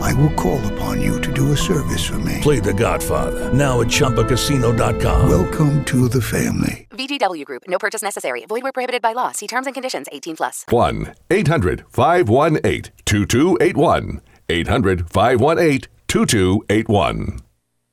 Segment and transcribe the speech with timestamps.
[0.00, 2.38] I will call upon you to do a service for me.
[2.40, 5.28] Play The Godfather now at ChumbaCasino.com.
[5.28, 6.86] Welcome to the family.
[6.90, 7.62] VGW Group.
[7.68, 8.44] No purchase necessary.
[8.46, 9.32] Void where prohibited by law.
[9.32, 10.06] See terms and conditions.
[10.12, 10.64] 18 plus.
[10.68, 14.20] 1 800 518 2281.
[14.48, 17.40] 800 518 2281.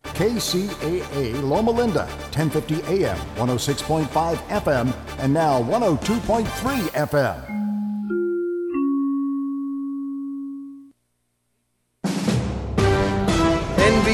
[0.03, 6.45] KCAA Loma Linda, 1050 AM, 106.5 FM, and now 102.3
[6.92, 7.65] FM.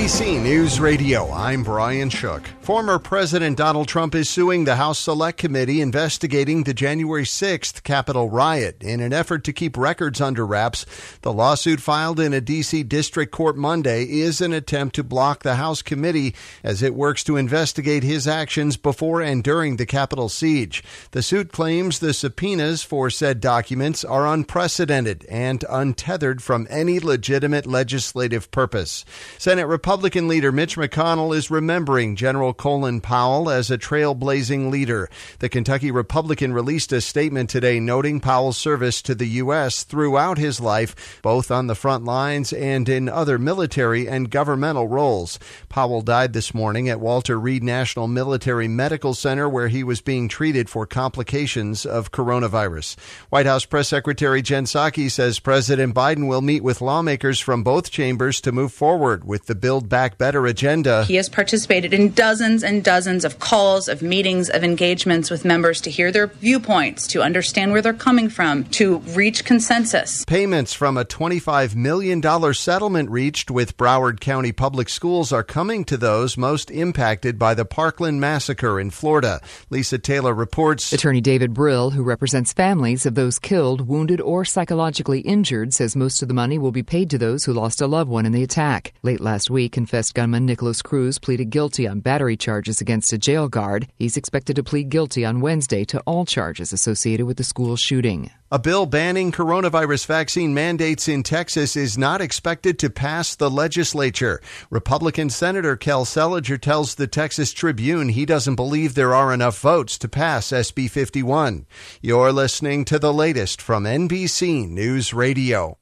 [0.01, 2.47] NBC News Radio, I'm Brian Shook.
[2.61, 8.27] Former President Donald Trump is suing the House Select Committee investigating the January 6th Capitol
[8.27, 8.81] riot.
[8.81, 10.87] In an effort to keep records under wraps,
[11.21, 12.81] the lawsuit filed in a D.C.
[12.81, 17.37] District Court Monday is an attempt to block the House committee as it works to
[17.37, 20.83] investigate his actions before and during the Capitol siege.
[21.11, 27.67] The suit claims the subpoenas for said documents are unprecedented and untethered from any legitimate
[27.67, 29.05] legislative purpose.
[29.37, 35.09] Senate Republican leader Mitch McConnell is remembering General Colin Powell as a trailblazing leader.
[35.39, 39.83] The Kentucky Republican released a statement today noting Powell's service to the U.S.
[39.83, 45.37] throughout his life, both on the front lines and in other military and governmental roles.
[45.67, 50.29] Powell died this morning at Walter Reed National Military Medical Center, where he was being
[50.29, 52.97] treated for complications of coronavirus.
[53.29, 57.91] White House Press Secretary Jen Psaki says President Biden will meet with lawmakers from both
[57.91, 61.05] chambers to move forward with the Build Back Better agenda.
[61.05, 65.81] He has participated in dozens and dozens of calls, of meetings, of engagements with members
[65.81, 70.23] to hear their viewpoints, to understand where they're coming from, to reach consensus.
[70.25, 72.21] Payments from a $25 million
[72.53, 77.65] settlement reached with Broward County Public Schools are coming to those most impacted by the
[77.65, 79.41] Parkland massacre in Florida.
[79.71, 80.93] Lisa Taylor reports.
[80.93, 86.21] Attorney David Brill, who represents families of those killed, wounded, or psychologically injured, says most
[86.21, 88.43] of the money will be paid to those who lost a loved one in the
[88.43, 88.93] attack.
[89.01, 93.47] Late last week, confessed gunman Nikolas Cruz pleaded guilty on battery charges against a jail
[93.47, 93.87] guard.
[93.95, 98.29] He's expected to plead guilty on Wednesday to all charges associated with the school shooting.
[98.51, 104.41] A bill banning coronavirus vaccine mandates in Texas is not expected to pass the legislature.
[104.69, 109.97] Republican Senator Kel Seliger tells the Texas Tribune he doesn't believe there are enough votes
[109.99, 111.65] to pass SB 51.
[112.01, 115.77] You're listening to the latest from NBC News Radio.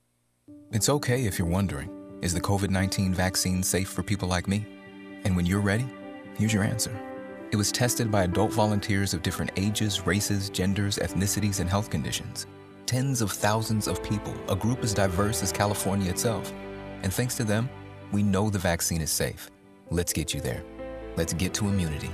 [0.72, 4.66] It's okay if you're wondering is the COVID 19 vaccine safe for people like me?
[5.24, 5.88] And when you're ready,
[6.38, 6.92] here's your answer.
[7.52, 12.46] It was tested by adult volunteers of different ages, races, genders, ethnicities, and health conditions.
[12.86, 16.54] Tens of thousands of people, a group as diverse as California itself.
[17.04, 17.70] And thanks to them,
[18.12, 19.50] we know the vaccine is safe.
[19.90, 20.64] Let's get you there.
[21.16, 22.12] Let's get to immunity.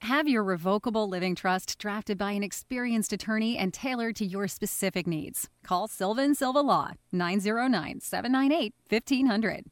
[0.03, 5.07] Have your revocable living trust drafted by an experienced attorney and tailored to your specific
[5.07, 5.49] needs.
[5.65, 9.65] Call Silva and Silva Law 909 798 1500.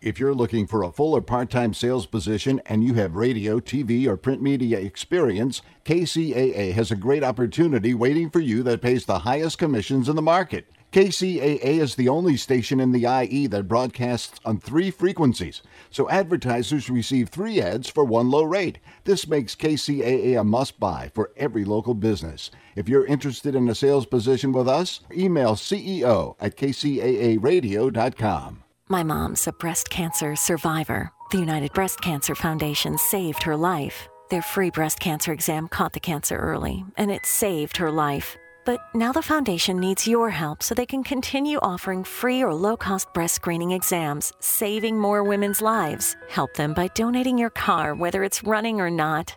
[0.00, 3.60] If you're looking for a full or part time sales position and you have radio,
[3.60, 9.04] TV, or print media experience, KCAA has a great opportunity waiting for you that pays
[9.04, 10.66] the highest commissions in the market.
[10.92, 16.90] KCAA is the only station in the IE that broadcasts on three frequencies, so advertisers
[16.90, 18.78] receive three ads for one low rate.
[19.04, 22.50] This makes KCAA a must buy for every local business.
[22.76, 28.62] If you're interested in a sales position with us, email CEO at kcaaradio.com.
[28.88, 31.10] My mom's a breast cancer survivor.
[31.30, 34.08] The United Breast Cancer Foundation saved her life.
[34.28, 38.36] Their free breast cancer exam caught the cancer early, and it saved her life.
[38.64, 42.76] But now the foundation needs your help so they can continue offering free or low
[42.76, 46.16] cost breast screening exams, saving more women's lives.
[46.28, 49.36] Help them by donating your car, whether it's running or not.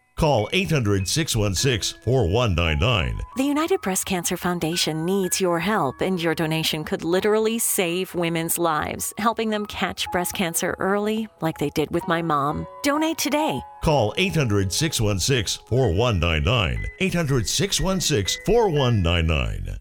[0.15, 3.19] Call 800 616 4199.
[3.37, 8.57] The United Breast Cancer Foundation needs your help, and your donation could literally save women's
[8.57, 12.67] lives, helping them catch breast cancer early, like they did with my mom.
[12.83, 13.61] Donate today.
[13.83, 16.85] Call 800 616 4199.
[16.99, 19.77] 800 616 4199.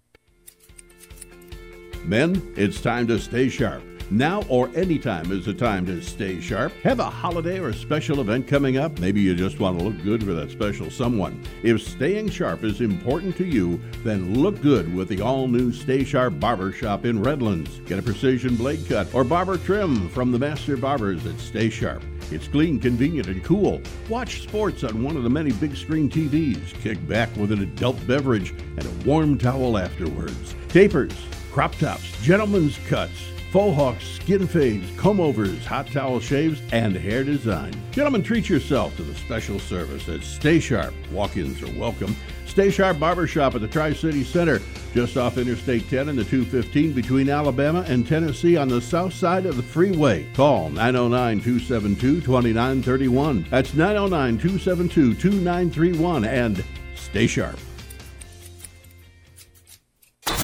[2.04, 3.82] Men, it's time to stay sharp.
[4.12, 6.72] Now or anytime is the time to stay sharp.
[6.82, 8.98] Have a holiday or special event coming up.
[8.98, 11.40] Maybe you just want to look good for that special someone.
[11.62, 16.02] If staying sharp is important to you, then look good with the all new Stay
[16.02, 17.78] Sharp Barber Shop in Redlands.
[17.86, 22.02] Get a precision blade cut or barber trim from the master barbers at Stay Sharp.
[22.32, 23.80] It's clean, convenient, and cool.
[24.08, 26.74] Watch sports on one of the many big screen TVs.
[26.80, 30.56] Kick back with an adult beverage and a warm towel afterwards.
[30.68, 31.14] Tapers,
[31.52, 37.24] crop tops, gentlemen's cuts faux hawks, skin fades, comb overs, hot towel shaves, and hair
[37.24, 37.74] design.
[37.90, 40.94] Gentlemen, treat yourself to the special service at Stay Sharp.
[41.10, 42.14] Walk ins are welcome.
[42.46, 44.60] Stay Sharp Barbershop at the Tri City Center,
[44.92, 49.46] just off Interstate 10 and the 215 between Alabama and Tennessee on the south side
[49.46, 50.26] of the freeway.
[50.34, 53.46] Call 909 272 2931.
[53.50, 56.64] That's 909 272 2931 and
[56.96, 57.58] stay sharp.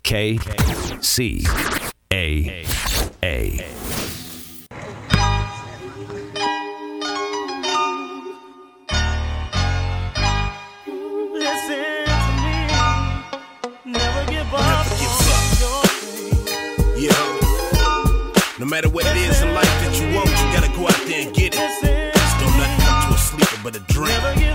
[0.02, 0.38] K
[1.00, 1.44] C
[2.12, 2.64] A
[3.22, 3.64] A.
[18.58, 21.22] No matter what it is in life that you want, you gotta go out there
[21.22, 22.14] and get it.
[22.34, 24.45] Still nothing come to a sleeper but a dream.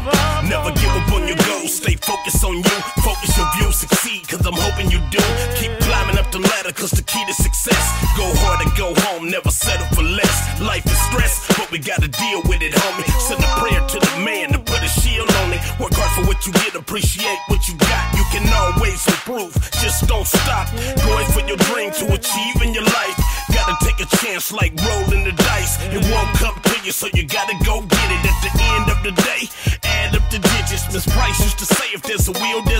[1.81, 2.78] Stay focused on you.
[3.01, 3.72] Focus your view.
[3.74, 5.18] Succeed, cause I'm hoping you do.
[5.57, 7.81] Keep climbing up the ladder, cause the key to success.
[8.13, 9.31] Go hard and go home.
[9.31, 10.62] Never settle for less.
[10.62, 13.10] Life is stress, but we gotta deal with it, homie.
[13.18, 15.62] Send a prayer to the man to put a shield on it.
[15.81, 16.75] Work hard for what you get.
[16.78, 18.13] Appreciate what you got.
[18.13, 19.57] You can always improve.
[19.81, 20.69] Just don't stop.
[21.01, 23.18] Going for your dream to achieve in your life.
[23.50, 25.81] Gotta take a chance like rolling the dice.
[25.89, 28.22] It won't come to you, so you gotta go get it.
[28.22, 29.50] At the end of the day,
[29.81, 30.86] add up the digits.
[30.94, 31.61] Miss Price used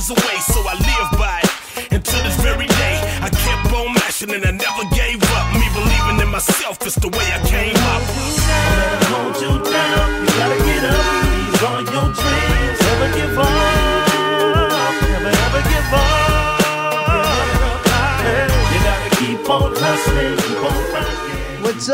[0.02, 0.40] there's a will, there's a way.
[0.40, 1.40] So I live by
[1.78, 2.96] it And to this very day.
[3.22, 5.54] I kept on mashing and I never gave up.
[5.54, 7.81] Me believing in myself is the way I came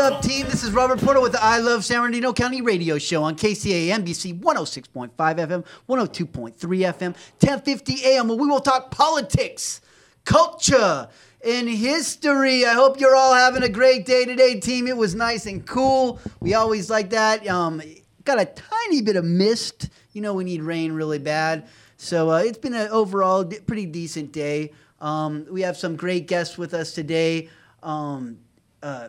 [0.08, 0.46] up, team?
[0.46, 3.88] This is Robert Porter with the I Love San Bernardino County Radio Show on KCA
[3.88, 9.82] NBC 106.5 FM, 102.3 FM, 1050 AM, where we will talk politics,
[10.24, 11.08] culture,
[11.44, 12.64] and history.
[12.64, 14.86] I hope you're all having a great day today, team.
[14.86, 16.18] It was nice and cool.
[16.40, 17.46] We always like that.
[17.46, 17.82] Um,
[18.24, 19.90] got a tiny bit of mist.
[20.14, 21.68] You know, we need rain really bad.
[21.98, 24.72] So uh, it's been an overall pretty decent day.
[25.02, 27.50] Um, we have some great guests with us today.
[27.82, 28.38] Um,
[28.82, 29.08] uh,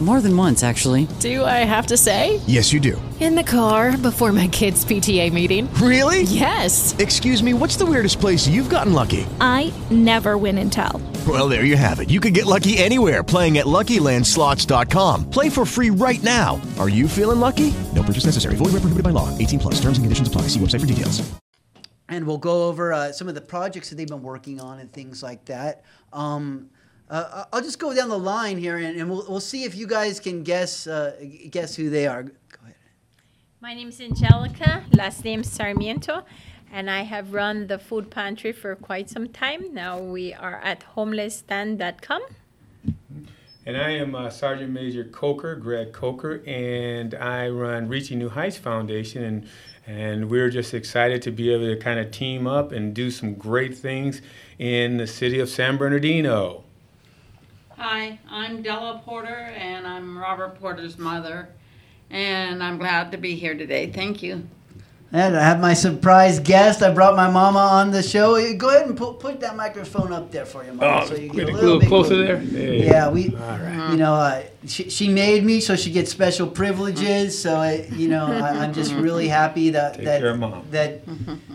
[0.00, 1.08] More than once, actually.
[1.20, 2.38] Do I have to say?
[2.46, 3.00] Yes, you do.
[3.18, 5.72] In the car before my kids' PTA meeting.
[5.76, 6.22] Really?
[6.24, 6.94] Yes.
[6.98, 9.26] Excuse me, what's the weirdest place you've gotten lucky?
[9.40, 11.00] I never win and tell.
[11.26, 12.10] Well, there you have it.
[12.10, 15.30] You can get lucky anywhere playing at LuckyLandSlots.com.
[15.30, 16.60] Play for free right now.
[16.78, 17.72] Are you feeling lucky?
[17.94, 18.56] No purchase necessary.
[18.56, 19.36] Void where prohibited by law.
[19.38, 19.74] 18 plus.
[19.80, 20.42] Terms and conditions apply.
[20.42, 21.22] See website for details.
[22.10, 24.92] and we'll go over uh, some of the projects that they've been working on and
[24.92, 25.84] things like that.
[26.12, 26.68] Um,
[27.10, 29.86] uh, I'll just go down the line here, and, and we'll, we'll see if you
[29.86, 31.16] guys can guess uh,
[31.50, 32.24] guess who they are.
[32.24, 32.30] Go
[32.62, 32.74] ahead.
[33.60, 36.24] My name's Angelica, last name Sarmiento,
[36.72, 39.72] and I have run the food pantry for quite some time.
[39.72, 42.22] Now we are at homelessstand.com.
[43.66, 48.56] And I am uh, Sergeant Major Coker, Greg Coker, and I run Reaching New Heights
[48.56, 49.24] Foundation.
[49.24, 49.48] And,
[49.88, 53.34] and we're just excited to be able to kind of team up and do some
[53.34, 54.22] great things
[54.60, 56.65] in the city of San Bernardino.
[57.78, 61.50] Hi, I'm Della Porter, and I'm Robert Porter's mother,
[62.08, 63.92] and I'm glad to be here today.
[63.92, 64.48] Thank you.
[65.12, 66.82] And I have my surprise guest.
[66.82, 68.34] I brought my mama on the show.
[68.54, 71.28] Go ahead and put, put that microphone up there for you, mama, Oh, so you
[71.28, 72.36] get get a a little, little bit closer there?
[72.36, 73.90] There you Yeah, we, All right.
[73.92, 77.40] you know, uh, she, she made me, so she gets special privileges.
[77.40, 80.64] So, I, you know, I, I'm just really happy that Take that care mom.
[80.72, 81.02] that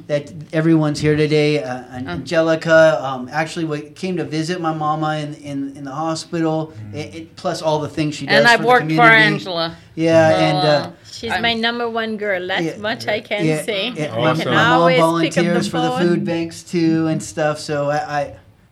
[0.07, 1.61] that everyone's here today.
[1.61, 6.73] Uh, Angelica um, actually wa- came to visit my mama in in, in the hospital.
[6.93, 8.39] It, it, plus all the things she does.
[8.39, 9.23] And I've for the worked for community.
[9.33, 9.77] Angela.
[9.95, 10.57] Yeah, So, and.
[10.67, 12.47] Uh, She's my number one girl.
[12.47, 13.89] That's much I can yeah, say.
[13.89, 17.05] yeah, I my, can my mom always pick volunteers the for the food banks too
[17.05, 17.59] and stuff.
[17.59, 18.21] So I, I,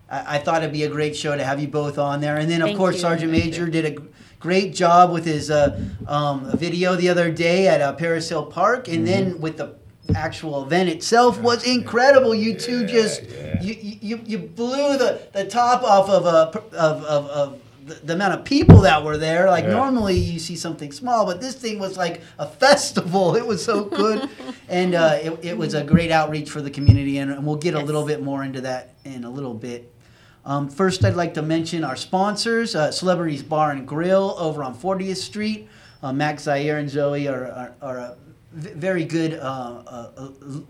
[0.09, 2.37] I I thought it'd be a great show to have you both on there.
[2.37, 3.01] And then of Thank course you.
[3.01, 4.01] Sergeant Major did a
[4.39, 8.87] great job with his uh, um, video the other day at uh, Perris Hill Park,
[8.87, 9.75] and then with the
[10.15, 12.33] actual event itself was incredible.
[12.33, 13.21] You two just
[13.61, 18.13] you, you you blew the, the top off of a of, of, of the, the
[18.13, 19.49] amount of people that were there.
[19.49, 19.71] Like Yeah.
[19.71, 23.35] normally you see something small, but this thing was like a festival.
[23.39, 24.29] It was so good,
[24.69, 27.73] and uh, it, it was a great outreach for the community, and, and we'll get
[27.75, 29.93] a little bit more into that in a little bit.
[30.45, 34.73] Um, first, I'd like to mention our sponsors, uh, Celebrities Bar and Grill over on
[34.75, 35.67] 40th Street.
[36.01, 38.17] Uh, Max Zaire and Zoe are, are, are a
[38.53, 39.37] v- very good uh,
[39.85, 40.63] uh, uh, l-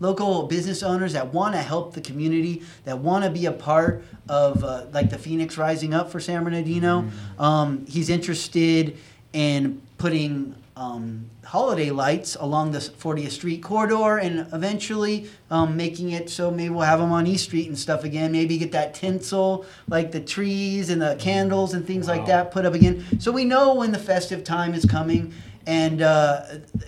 [0.00, 4.02] local business owners that want to help the community, that want to be a part
[4.28, 7.08] of uh, like the Phoenix Rising Up for San Bernardino.
[7.38, 8.96] Um, he's interested
[9.32, 16.30] in putting um, holiday lights along the 40th Street corridor and eventually um, making it
[16.30, 18.32] so maybe we'll have them on East Street and stuff again.
[18.32, 22.64] Maybe get that tinsel, like the trees and the candles and things like that, put
[22.64, 23.04] up again.
[23.18, 25.34] So we know when the festive time is coming.
[25.66, 26.42] And uh,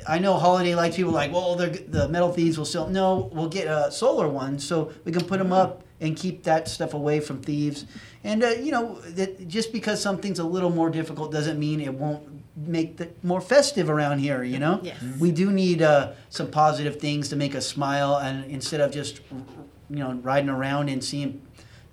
[0.08, 0.96] I know holiday lights.
[0.96, 4.28] People are like, well, they're, the metal thieves will still No, we'll get a solar
[4.28, 7.84] one so we can put them up and keep that stuff away from thieves.
[8.24, 11.94] And uh, you know, that just because something's a little more difficult doesn't mean it
[11.94, 14.42] won't make it more festive around here.
[14.42, 14.96] You know, Yes.
[15.20, 19.20] we do need uh, some positive things to make us smile, and instead of just
[19.90, 21.42] you know riding around and seeing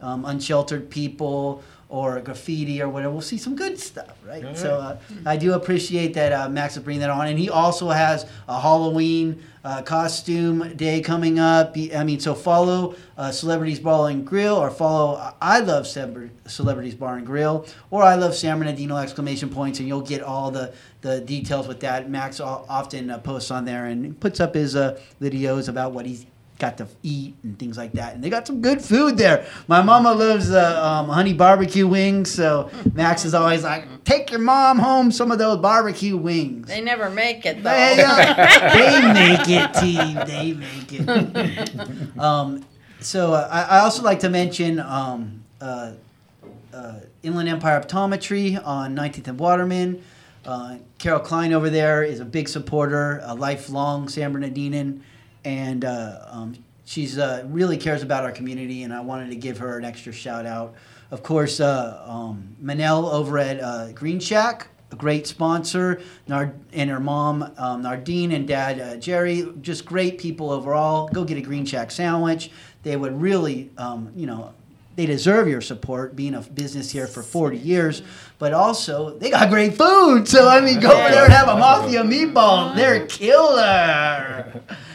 [0.02, 3.12] um, unsheltered people or graffiti or whatever.
[3.12, 4.44] We'll see some good stuff, right?
[4.56, 7.90] So uh, I do appreciate that uh, Max is bringing that on, and he also
[7.90, 11.76] has a Halloween uh, costume day coming up.
[11.96, 16.94] I mean, so follow uh, Celebrities Bar and Grill, or follow I Love Celebr- Celebrities
[16.94, 20.72] Bar and Grill, or I Love San Bernardino exclamation points, and you'll get all the
[21.02, 22.10] the details with that.
[22.10, 26.26] Max often uh, posts on there and puts up his uh, videos about what he's
[26.60, 28.14] got to eat and things like that.
[28.14, 29.48] And they got some good food there.
[29.68, 34.42] My mama loves uh, um, honey barbecue wings, so Max is always like, "Take your
[34.42, 37.70] mom home some of those barbecue wings." They never make it though.
[37.70, 40.20] They, they make it, team.
[40.28, 42.20] They make it.
[42.20, 42.66] um,
[43.00, 45.94] so uh, I, I also like to mention um, uh,
[46.74, 50.04] uh, Inland Empire Optometry on 19th and Waterman.
[50.46, 55.04] Uh, Carol Klein over there is a big supporter, a lifelong San Bernardinian,
[55.50, 58.84] and uh, um, she's uh, really cares about our community.
[58.84, 60.76] And I wanted to give her an extra shout out.
[61.12, 66.90] Of course, uh, um, Manel over at uh, Green Shack, a great sponsor, Nard- and
[66.90, 71.10] her mom um, Nardine and dad uh, Jerry, just great people overall.
[71.10, 72.52] Go get a Green Shack sandwich.
[72.84, 74.54] They would really, um, you know,
[74.96, 78.02] they deserve your support being a business here for 40 years
[78.38, 81.56] but also they got great food so i mean go over there and have a
[81.56, 84.62] mafia meatball they're killer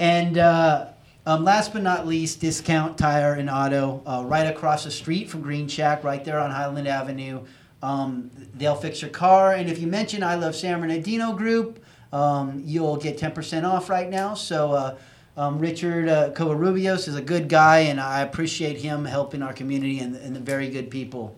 [0.00, 0.88] and uh,
[1.26, 5.42] um, last but not least discount tire and auto uh, right across the street from
[5.42, 7.44] green shack right there on highland avenue.
[7.82, 9.52] Um, they'll fix your car.
[9.54, 14.10] And if you mention i love san bernardino group um, you'll get 10% off right
[14.10, 14.34] now.
[14.34, 14.96] So uh,
[15.36, 20.00] Um, Richard uh, Covarrubias is a good guy, and I appreciate him helping our community
[20.00, 21.36] and, and the very good people.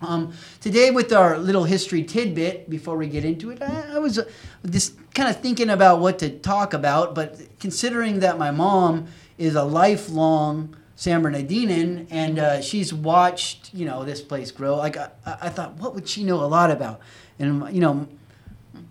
[0.00, 4.18] Um, today, with our little history tidbit, before we get into it, I, I was
[4.18, 4.24] uh,
[4.68, 9.06] just kind of thinking about what to talk about, but considering that my mom
[9.38, 14.96] is a lifelong San Bernardinian and uh, she's watched, you know, this place grow, like
[14.96, 17.00] I, I thought, what would she know a lot about?
[17.38, 18.06] And, you know,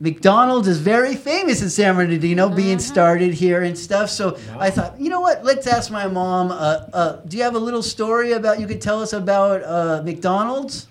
[0.01, 4.10] McDonald's is very famous in San Bernardino, being started here and stuff.
[4.10, 5.46] So I thought, you know what?
[5.46, 6.51] Let's ask my mom.
[6.51, 6.55] Uh,
[6.91, 10.88] uh, do you have a little story about you could tell us about uh, McDonald's?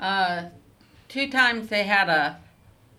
[0.00, 0.46] Uh,
[1.06, 2.40] two times they had a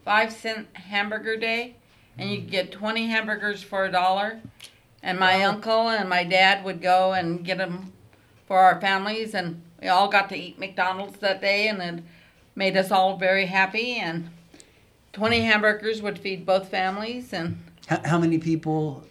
[0.06, 1.76] five cent hamburger day,
[2.18, 4.40] and you could get 20 hamburgers for a dollar.
[5.04, 7.92] And my uncle and my dad would go and get them
[8.48, 12.04] for our families, and we all got to eat McDonald's that day, and it
[12.56, 13.96] made us all very happy.
[13.96, 14.30] And
[15.14, 19.04] 20 hamburgers would feed both families, and How, how many people?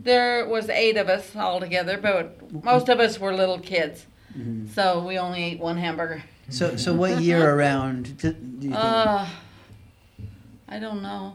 [0.00, 4.72] there was eight of us all together, but most of us were little kids, Mhm.
[4.74, 6.22] so we only ate one hamburger.
[6.50, 8.74] So, so what year around do do you think?
[8.74, 9.26] Uh,
[10.68, 11.34] I don't know.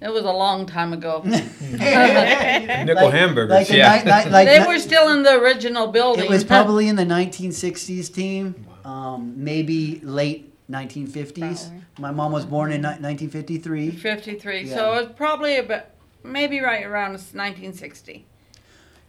[0.00, 1.22] It was a long time ago.
[1.24, 3.88] Nickel hamburgers, like yeah.
[3.88, 6.24] night- night- like they ni- were still in the original building.
[6.24, 11.80] It was probably in the 1960s team, um, maybe late 1950s.
[11.98, 13.90] My mom was born in ni- 1953.
[13.90, 14.62] 53.
[14.62, 14.74] Yeah.
[14.74, 15.86] So it was probably about
[16.22, 18.26] maybe right around 1960.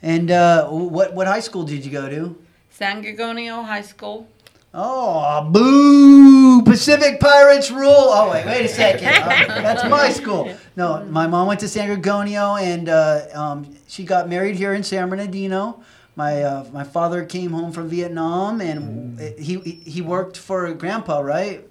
[0.01, 2.41] And uh, what what high school did you go to?
[2.69, 4.27] San Gorgonio High School.
[4.73, 6.61] Oh, boo!
[6.61, 7.89] Pacific Pirates rule.
[7.89, 9.07] Oh wait, wait a second.
[9.07, 9.29] Uh,
[9.61, 10.55] that's my school.
[10.75, 14.83] No, my mom went to San Gorgonio, and uh, um, she got married here in
[14.83, 15.83] San Bernardino.
[16.19, 19.55] My uh, my father came home from Vietnam, and he
[19.95, 21.65] he worked for Grandpa, right?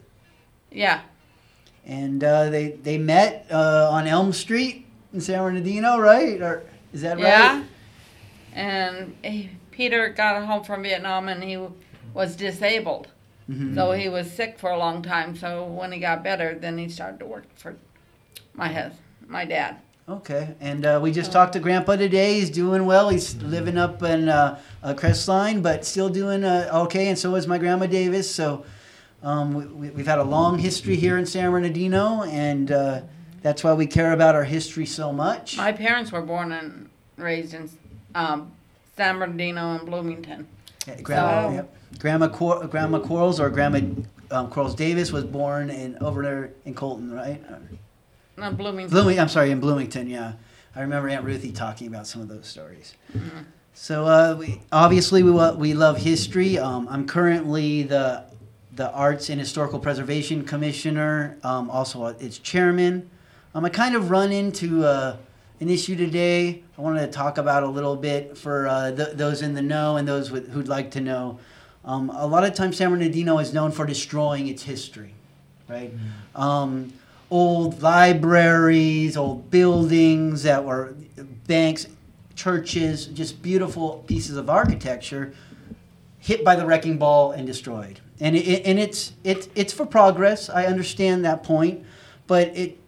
[0.73, 1.01] Yeah.
[1.85, 6.41] And uh, they they met uh, on Elm Street in San Bernardino, right?
[6.41, 6.63] Or
[6.95, 7.25] is that Yeah.
[7.29, 7.65] right?
[8.57, 8.65] Yeah.
[8.65, 11.59] And he, Peter got home from Vietnam and he
[12.15, 13.09] was disabled.
[13.51, 13.75] Mhm.
[13.75, 15.37] So he was sick for a long time.
[15.37, 17.77] So when he got better, then he started to work for
[18.55, 19.77] my hus- my dad.
[20.09, 22.41] Okay, and uh, we just talked to Grandpa today.
[22.41, 23.11] He's doing well.
[23.11, 27.09] He's living up in uh, uh, Crestline, but still doing uh, okay.
[27.09, 28.35] And so is my Grandma Davis.
[28.35, 28.65] So
[29.23, 33.03] um, we, we've had a long history here in San Bernardino, and uh,
[33.43, 35.59] that's why we care about our history so much.
[35.59, 36.89] My parents were born and
[37.19, 37.69] raised in
[38.15, 38.53] um,
[38.97, 40.49] San Bernardino and Bloomington.
[41.03, 41.75] Grandma, So- yep.
[41.99, 43.81] Grandma, Quar- Grandma Quarles or Grandma
[44.31, 47.43] um, Quarles Davis was born in over there in Colton, right?
[48.39, 48.91] No, Bloomington.
[48.91, 50.09] Blooming, I'm sorry, in Bloomington.
[50.09, 50.35] Yeah,
[50.77, 52.95] I remember Aunt Ruthie talking about some of those stories.
[53.75, 56.59] So uh, we obviously we we love history.
[56.59, 58.25] Um, I'm currently the
[58.73, 63.11] the Arts and Historical Preservation Commissioner, um, also its chairman.
[63.55, 65.17] Um, I kind of run into uh,
[65.61, 66.63] an issue today.
[66.77, 69.97] I wanted to talk about a little bit for uh, th- those in the know
[69.97, 71.41] and those with, who'd like to know.
[71.85, 75.15] Um, a lot of times, San Bernardino is known for destroying its history,
[75.69, 75.93] right?
[76.37, 76.93] Um,
[77.31, 80.95] old libraries, old buildings that were
[81.47, 81.87] banks,
[82.35, 85.35] churches, just beautiful pieces of architecture
[86.19, 88.01] hit by the wrecking ball and destroyed.
[88.21, 90.51] And it, and it's it's it's for progress.
[90.51, 91.85] I understand that point,
[92.27, 92.79] but it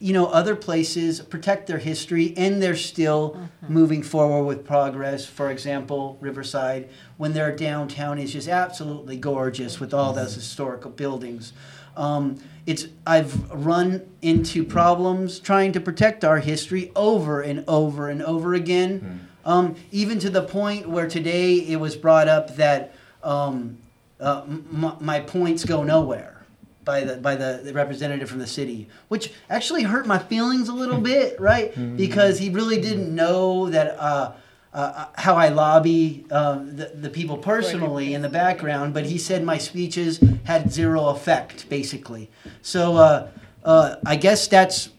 [0.00, 3.72] you know other places protect their history and they're still mm-hmm.
[3.72, 5.26] moving forward with progress.
[5.26, 10.40] For example, Riverside, when their downtown is just absolutely gorgeous with all those mm-hmm.
[10.40, 11.52] historical buildings.
[11.98, 18.22] Um, it's I've run into problems trying to protect our history over and over and
[18.22, 23.78] over again, um, even to the point where today it was brought up that um,
[24.20, 26.42] uh, m- my points go nowhere
[26.84, 30.74] by the by the, the representative from the city, which actually hurt my feelings a
[30.74, 31.72] little bit, right?
[31.96, 33.96] Because he really didn't know that.
[33.98, 34.32] Uh,
[34.72, 39.44] uh, how I lobby uh, the, the people personally in the background, but he said
[39.44, 42.30] my speeches had zero effect, basically.
[42.62, 43.28] So uh,
[43.64, 44.90] uh, I guess that's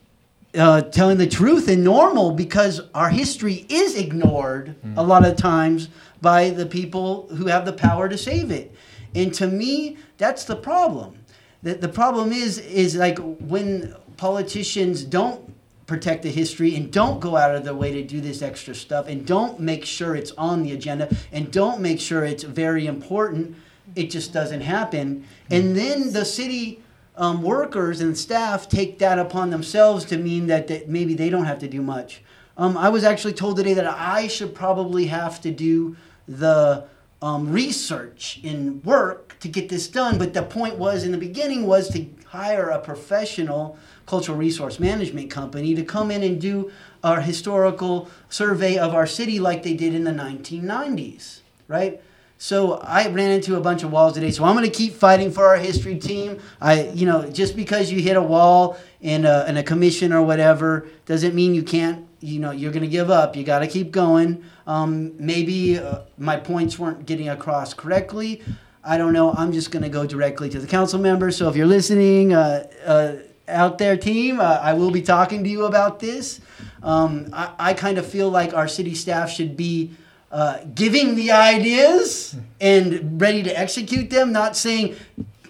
[0.55, 5.89] uh, telling the truth and normal because our history is ignored a lot of times
[6.21, 8.73] by the people who have the power to save it.
[9.15, 11.17] And to me, that's the problem.
[11.61, 15.48] The, the problem is is like when politicians don't
[15.89, 19.07] protect the history and don't go out of their way to do this extra stuff
[19.07, 23.55] and don't make sure it's on the agenda and don't make sure it's very important,
[23.95, 25.25] it just doesn't happen.
[25.49, 26.81] And then the city
[27.17, 31.45] um, workers and staff take that upon themselves to mean that, that maybe they don't
[31.45, 32.21] have to do much.
[32.55, 35.97] Um, I was actually told today that I should probably have to do
[36.27, 36.85] the
[37.21, 40.17] um, research and work to get this done.
[40.19, 43.77] But the point was in the beginning was to hire a professional
[44.09, 46.71] cultural resource management company to come in and do
[47.03, 52.01] our historical survey of our city like they did in the 1990s, right?
[52.39, 54.31] So I ran into a bunch of walls today.
[54.31, 56.39] So I'm going to keep fighting for our history team.
[56.59, 60.23] I, you know, just because you hit a wall in a, in a commission or
[60.23, 62.07] whatever doesn't mean you can't.
[62.19, 63.35] You know, you're going to give up.
[63.35, 64.43] You got to keep going.
[64.65, 68.41] Um, maybe uh, my points weren't getting across correctly.
[68.83, 69.33] I don't know.
[69.33, 71.37] I'm just going to go directly to the council members.
[71.37, 73.15] So if you're listening uh, uh,
[73.49, 76.39] out there, team, uh, I will be talking to you about this.
[76.81, 79.91] Um, I, I kind of feel like our city staff should be
[80.31, 84.95] uh, giving the ideas and ready to execute them, not saying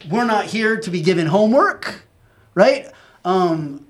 [0.10, 2.04] we're not here to be given homework,
[2.56, 2.90] right?
[3.26, 3.86] Um,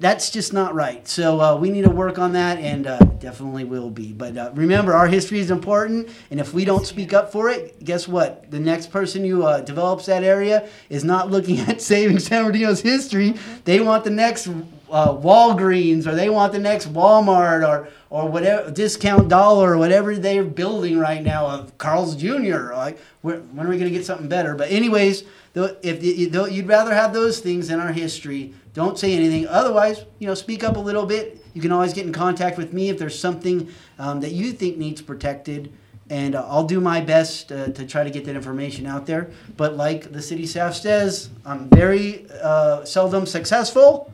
[0.00, 1.06] that's just not right.
[1.06, 4.14] So uh, we need to work on that, and uh, definitely will be.
[4.14, 7.84] But uh, remember, our history is important, and if we don't speak up for it,
[7.84, 8.50] guess what?
[8.50, 12.80] The next person who uh, develops that area is not looking at saving San Bernardino's
[12.80, 13.34] history.
[13.64, 18.70] They want the next uh, Walgreens, or they want the next Walmart, or or whatever
[18.70, 22.72] discount dollar, or whatever they're building right now of Carl's Jr.
[22.72, 24.54] Like, when are we going to get something better?
[24.54, 29.46] But anyways, if you'd rather have those things in our history don't say anything.
[29.48, 31.44] Otherwise, you know, speak up a little bit.
[31.54, 34.76] You can always get in contact with me if there's something um, that you think
[34.76, 35.72] needs protected,
[36.08, 39.30] and uh, I'll do my best uh, to try to get that information out there.
[39.56, 44.12] But like the city staff says, I'm very uh, seldom successful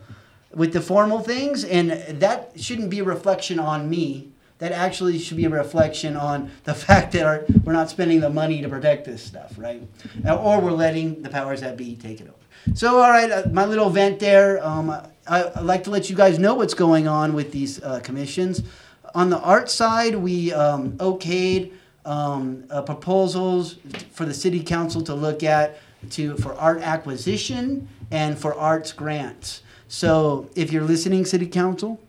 [0.54, 1.90] with the formal things, and
[2.20, 4.32] that shouldn't be a reflection on me.
[4.58, 8.30] That actually should be a reflection on the fact that our, we're not spending the
[8.30, 9.82] money to protect this stuff, right?
[10.26, 12.45] Or we're letting the powers that be take it over.
[12.74, 14.64] So, all right, uh, my little vent there.
[14.64, 14.90] Um,
[15.26, 18.62] I, would like to let you guys know what's going on with these uh, commissions.
[19.14, 21.72] On the art side, we um, okayed
[22.04, 23.76] um, uh, proposals
[24.12, 25.78] for the city council to look at
[26.10, 29.62] to for art acquisition and for arts grants.
[29.88, 32.00] So, if you're listening, city council,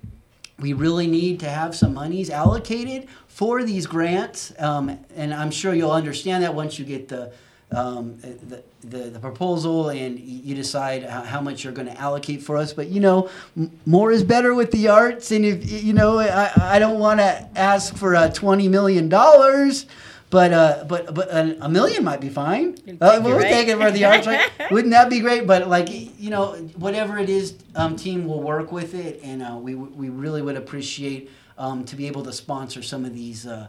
[0.60, 5.74] we really need to have some monies allocated for these grants, um, and I'm sure
[5.74, 7.32] you'll understand that once you get the
[7.72, 12.42] um, the, the, the, proposal and you decide how, how much you're going to allocate
[12.42, 12.74] for us.
[12.74, 15.32] But you know, m- more is better with the arts.
[15.32, 19.86] And if you know, I, I don't want to ask for uh, twenty million dollars.
[20.30, 22.78] But uh, but but a, a, million might be fine.
[23.00, 23.50] Uh, we'll right.
[23.50, 24.52] take it for the arts, right?
[24.72, 25.48] Wouldn't that be great?
[25.48, 29.58] But like you know, whatever it is, um, team will work with it, and uh,
[29.58, 33.68] we we really would appreciate um, to be able to sponsor some of these uh,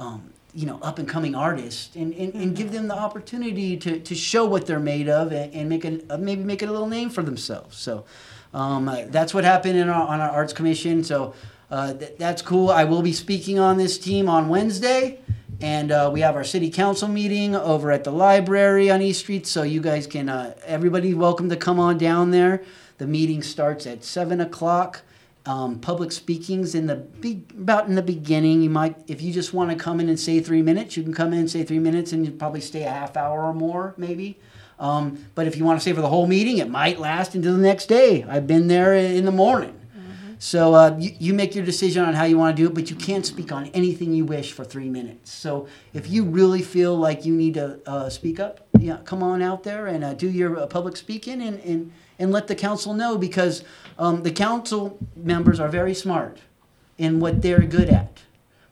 [0.00, 4.00] um, you know up and coming artists and, and, and give them the opportunity to,
[4.00, 6.72] to show what they're made of and, and make a, uh, maybe make it a
[6.72, 7.76] little name for themselves.
[7.76, 8.04] So
[8.52, 11.04] um, uh, that's what happened in our, on our arts commission.
[11.04, 11.34] So
[11.70, 12.70] uh, th- that's cool.
[12.70, 15.20] I will be speaking on this team on wednesday.
[15.62, 19.46] And uh, we have our city council meeting over at the library on east street.
[19.46, 22.64] So you guys can uh, everybody welcome to come on down there.
[22.96, 25.02] The meeting starts at 7 o'clock
[25.46, 28.62] um, public speakings in the be- about in the beginning.
[28.62, 31.14] You might, if you just want to come in and say three minutes, you can
[31.14, 33.94] come in and say three minutes, and you probably stay a half hour or more,
[33.96, 34.38] maybe.
[34.78, 37.54] Um, but if you want to stay for the whole meeting, it might last until
[37.54, 38.24] the next day.
[38.24, 39.78] I've been there in the morning.
[39.94, 40.34] Mm-hmm.
[40.38, 42.88] So uh, you, you make your decision on how you want to do it, but
[42.88, 45.32] you can't speak on anything you wish for three minutes.
[45.32, 49.42] So if you really feel like you need to uh, speak up, yeah, come on
[49.42, 52.94] out there and uh, do your uh, public speaking and, and, and let the council
[52.94, 53.62] know because
[53.98, 56.38] um, the council members are very smart
[56.98, 58.20] in what they're good at,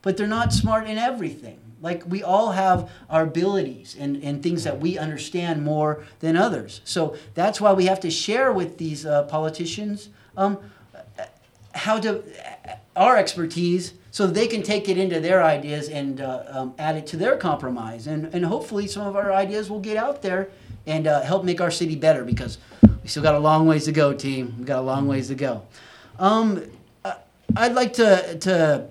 [0.03, 1.59] but they're not smart in everything.
[1.81, 6.81] Like we all have our abilities and, and things that we understand more than others.
[6.85, 10.59] So that's why we have to share with these uh, politicians um,
[11.75, 12.23] how to
[12.97, 17.07] our expertise so they can take it into their ideas and uh, um, add it
[17.07, 18.09] to their compromise.
[18.09, 20.49] And, and hopefully some of our ideas will get out there
[20.87, 22.59] and uh, help make our city better because
[23.09, 24.55] we still got a long ways to go, team.
[24.59, 25.63] We got a long ways to go.
[26.19, 26.63] Um,
[27.57, 28.87] I'd like to to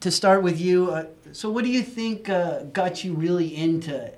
[0.00, 0.90] to start with you.
[0.90, 4.10] Uh, so, what do you think uh, got you really into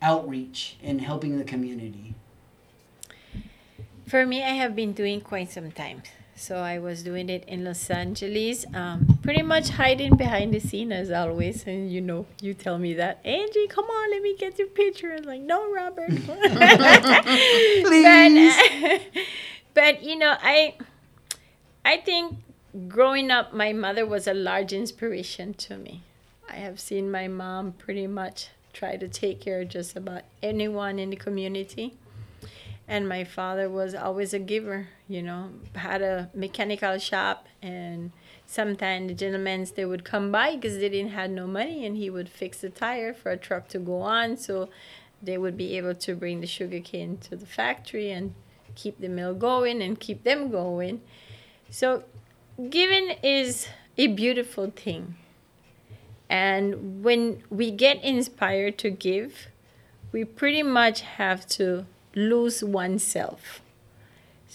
[0.00, 2.14] outreach and helping the community?
[4.06, 6.04] For me, I have been doing quite some time.
[6.40, 10.90] So I was doing it in Los Angeles, um, pretty much hiding behind the scene
[10.90, 11.66] as always.
[11.66, 15.14] And you know, you tell me that, Angie, come on, let me get your picture.
[15.14, 16.08] I'm like, no, Robert.
[17.84, 18.56] Please.
[18.80, 19.02] But,
[19.74, 20.76] but you know, I,
[21.84, 22.38] I think
[22.88, 26.04] growing up, my mother was a large inspiration to me.
[26.48, 30.98] I have seen my mom pretty much try to take care of just about anyone
[30.98, 31.98] in the community
[32.90, 38.12] and my father was always a giver you know had a mechanical shop and
[38.46, 42.10] sometimes the gentlemen they would come by because they didn't have no money and he
[42.10, 44.68] would fix the tire for a truck to go on so
[45.22, 48.34] they would be able to bring the sugar cane to the factory and
[48.74, 51.00] keep the mill going and keep them going.
[51.68, 52.04] So,
[52.68, 55.16] giving is a beautiful thing.
[56.28, 59.48] And when we get inspired to give,
[60.12, 63.60] we pretty much have to lose oneself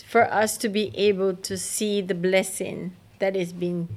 [0.08, 3.88] for us to be able to see the blessing that is being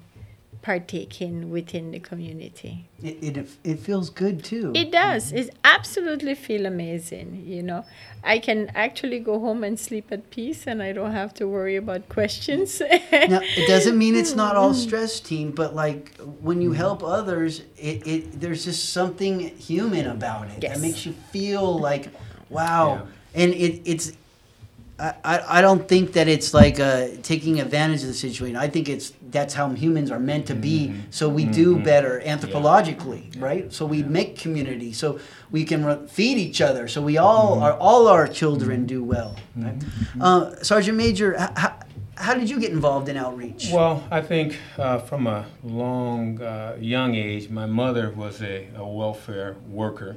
[0.63, 2.89] partaken within the community.
[3.03, 4.73] It, it, it feels good too.
[4.75, 5.33] It does.
[5.33, 7.45] It absolutely feel amazing.
[7.47, 7.85] You know,
[8.25, 11.77] I can actually go home and sleep at peace, and I don't have to worry
[11.77, 12.81] about questions.
[12.81, 16.77] now, it doesn't mean it's not all stress, team, but like when you mm.
[16.77, 20.75] help others, it, it there's just something human about it Yes.
[20.75, 22.09] that makes you feel like,
[22.51, 23.07] wow.
[23.35, 24.13] And it, it's,
[24.99, 28.57] I, I don't think that it's like uh, taking advantage of the situation.
[28.57, 30.93] I think it's that's how humans are meant to be.
[31.11, 33.73] So we do better anthropologically, right?
[33.73, 34.93] So we make community.
[34.93, 35.21] So
[35.53, 36.89] we can re- feed each other.
[36.89, 39.37] So we all are all our children do well.
[39.55, 39.77] Right?
[40.21, 41.71] Uh, Sergeant Major, h- h-
[42.17, 43.71] how did you get involved in outreach?
[43.73, 48.85] Well, I think uh, from a long, uh, young age, my mother was a, a
[48.85, 50.17] welfare worker.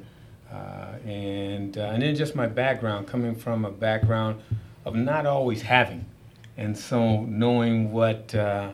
[0.52, 4.42] Uh, and, uh, and then just my background, coming from a background
[4.86, 6.06] of not always having.
[6.58, 8.72] And so knowing what, uh,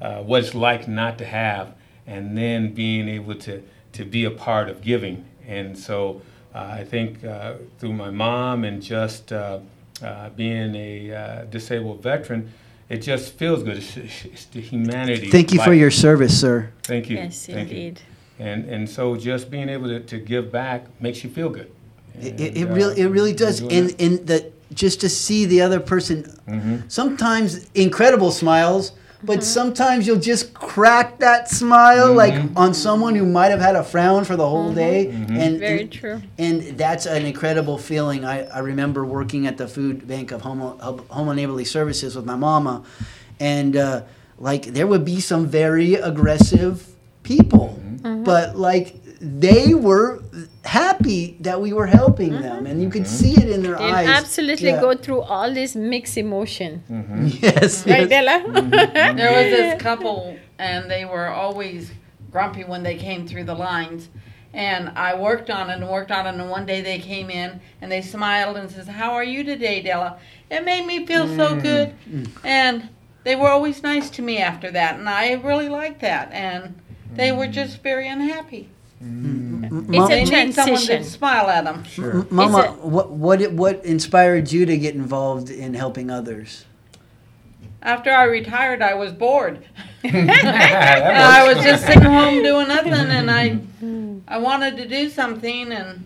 [0.00, 1.74] uh, what it's like not to have,
[2.06, 3.62] and then being able to,
[3.94, 5.24] to be a part of giving.
[5.46, 6.22] And so
[6.54, 9.58] uh, I think uh, through my mom and just uh,
[10.02, 12.52] uh, being a uh, disabled veteran,
[12.88, 13.78] it just feels good.
[13.78, 15.30] It's, it's the humanity.
[15.30, 16.70] Thank you for your service, sir.
[16.84, 17.16] Thank you.
[17.16, 17.98] Yes, Thank indeed.
[17.98, 18.17] You.
[18.38, 21.70] And and so just being able to, to give back makes you feel good.
[22.20, 23.60] It, it, it uh, really it really does.
[23.60, 26.82] And and the just to see the other person, Mhm.
[26.88, 28.92] sometimes incredible smiles,
[29.24, 33.82] but sometimes you'll just crack that smile like on someone who might have had a
[33.82, 35.08] frown for the whole day.
[35.08, 36.22] And Very and, true.
[36.38, 38.24] And that's an incredible feeling.
[38.24, 42.36] I, I remember working at the food bank of Home Home Neighborly Services with my
[42.36, 42.84] mama,
[43.40, 44.02] and uh,
[44.38, 46.86] like there would be some very aggressive
[47.28, 48.16] people, uh-huh.
[48.24, 50.22] but like they were
[50.64, 52.42] happy that we were helping uh-huh.
[52.42, 53.20] them, and you could uh-huh.
[53.20, 54.08] see it in their And eyes.
[54.08, 54.80] absolutely Yeah.
[54.80, 56.82] go through all this mixed emotion.
[56.90, 57.26] Mm-hmm.
[57.42, 58.08] Yes, Right, yes.
[58.08, 58.36] Della?
[58.40, 58.74] Mm-hmm.
[58.74, 59.16] Mm-hmm.
[59.16, 61.90] there was this couple, and they were always
[62.30, 64.08] grumpy when they came through the lines.
[64.54, 67.60] And I worked on it and worked on it, and one day they came in
[67.80, 70.18] and they smiled and says, "How are you today, Della?"
[70.50, 71.62] It made me feel so mm.
[71.62, 72.26] good, mm.
[72.44, 72.88] and
[73.24, 76.32] they were always nice to me after that, and I really liked that.
[76.32, 76.62] And
[77.14, 78.68] they were just very unhappy.
[79.00, 81.02] Mom- they need someone transition.
[81.02, 81.84] to smile at them.
[81.98, 86.64] M- Mama, what what what inspired you to get involved in helping others?
[87.80, 89.64] After I retired, I was bored.
[90.04, 93.60] and I was just sitting home doing nothing, and I,
[94.26, 96.04] I wanted to do something, and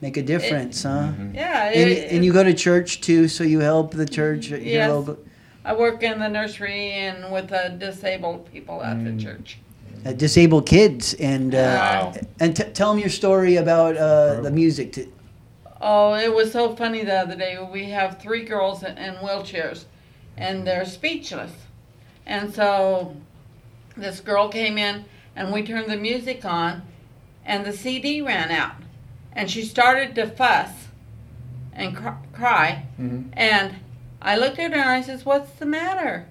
[0.00, 1.12] Make a difference, huh?
[1.32, 4.48] yeah, And, it- and you go to church too, so you help the church.
[4.48, 4.90] your Yes.
[4.90, 5.18] local-
[5.64, 9.16] I work in the nursery and with the disabled people at Mm.
[9.16, 9.58] the church.
[10.04, 12.14] Uh, disabled kids, and uh, Wow.
[12.40, 14.92] and t- tell them your story about uh, the music.
[14.92, 15.08] T-
[15.86, 17.58] Oh, it was so funny the other day.
[17.70, 19.84] We have three girls in in wheelchairs,
[20.36, 21.52] and they're speechless.
[22.24, 23.14] And so
[23.96, 25.04] this girl came in,
[25.36, 26.82] and we turned the music on,
[27.44, 28.76] and the CD ran out.
[29.34, 30.70] And she started to fuss
[31.74, 32.86] and cr- cry.
[33.34, 33.74] And
[34.22, 36.26] I looked at her and I says, What's the matter?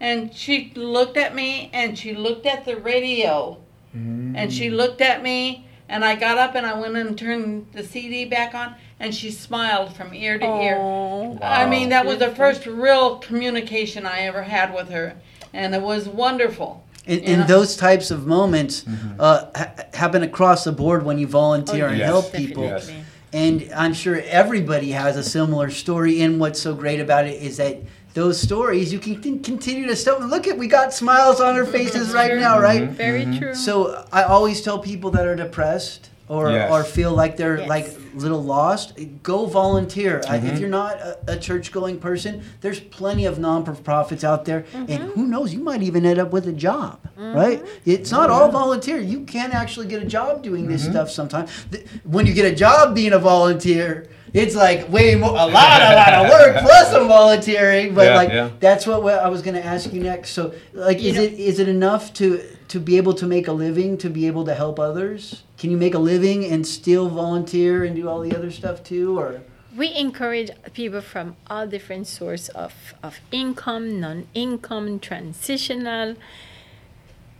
[0.00, 3.58] And she looked at me and she looked at the radio
[3.94, 7.84] and she looked at me and I got up and I went and turned the
[7.84, 11.38] CD back on and she smiled from ear to ear.
[11.42, 15.14] I mean, that was the first real communication I ever had with her
[15.52, 16.84] and it was wonderful.
[17.06, 18.84] And, and those types of moments
[19.18, 22.06] uh, ha- happen across the board when you volunteer Oh, and yes.
[22.08, 22.64] help people.
[22.64, 22.90] Yes.
[23.32, 26.20] And I'm sure everybody has a similar story.
[26.22, 27.78] And what's so great about it is that
[28.14, 30.20] those stories you can con- continue to tell.
[30.20, 32.82] Look at we got smiles on our faces right now, right?
[32.82, 32.94] Mm-hmm.
[32.94, 33.38] Very mm-hmm.
[33.38, 33.54] true.
[33.54, 36.70] So I always tell people that are depressed or Yes.
[36.72, 37.68] or feel like they're Yes.
[37.68, 40.22] like little lost, go volunteer.
[40.28, 40.56] I, if mm-hmm.
[40.58, 45.26] you're not a, a church going person, there's plenty of non-profits out there, and who
[45.26, 47.62] knows, you might even end up with a job, right?
[47.84, 48.98] It's not all volunteer.
[49.00, 51.50] You can actually get a job doing this stuff sometimes.
[51.72, 54.06] Th- When you get a job being a volunteer.
[54.34, 58.16] It's like way more, a lot, a lot of work plus some volunteering, but Yeah,
[58.16, 58.50] like yeah.
[58.58, 60.30] that's what I was going to ask you next.
[60.30, 63.96] So, like, is it is it enough to to be able to make a living,
[63.98, 65.44] to be able to help others?
[65.56, 69.18] Can you make a living and still volunteer and do all the other stuff too,
[69.18, 69.40] or?
[69.76, 76.14] we encourage people from all different sources of, of income, non-income, transitional.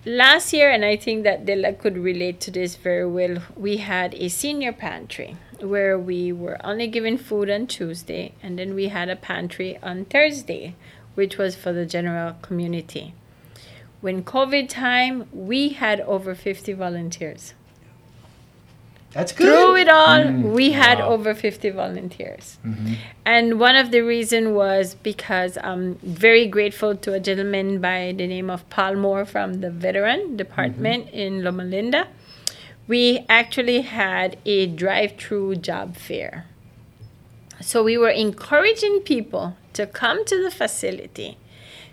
[0.05, 4.15] last year, and I think that Della could relate to this very well, we had
[4.15, 9.09] a senior pantry where we were only giving food on Tuesday, and then we had
[9.09, 10.75] a pantry on Thursday,
[11.15, 13.15] which was for the general community.
[14.01, 17.55] When COVID time, we had over 50 volunteers.
[19.13, 19.47] That's good.
[19.47, 21.11] Through it all, Mm, we had wow.
[21.11, 22.59] over 50 volunteers.
[22.67, 22.97] Mhm.
[23.25, 28.27] And one of the reason was because I'm very grateful to a gentleman by the
[28.27, 32.09] name of Paul Moore from the Veteran Department in Loma Linda.
[32.87, 36.47] We actually had a drive-through job fair.
[37.61, 41.39] So we were encouraging people to come to the facility.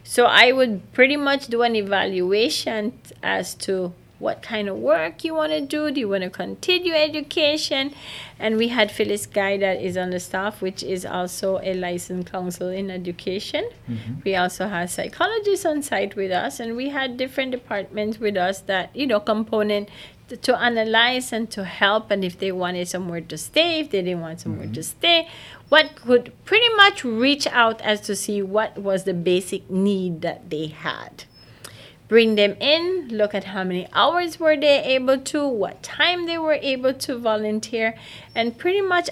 [0.03, 5.33] So I would pretty much do an evaluation as to what kind of work you
[5.33, 5.89] want to do.
[5.91, 7.93] Do you want to continue education?
[8.37, 12.31] And we had Phyllis Guy that is on the staff, which is also a licensed
[12.31, 13.67] counselor in education.
[13.89, 14.13] Mm-hmm.
[14.23, 18.59] We also had psychologists on site with us, and we had different departments with us
[18.61, 19.89] that, you know, component
[20.37, 22.11] to, analyze and to help.
[22.11, 24.81] And if they wanted somewhere to stay, if they didn't want somewhere to mm-hmm.
[24.81, 25.27] stay,
[25.69, 30.49] what could pretty much reach out as to see what was the basic need that
[30.49, 31.25] they had.
[32.07, 36.37] Bring them in, look at how many hours were they able to, what time they
[36.37, 37.95] were able to volunteer,
[38.35, 39.09] and pretty much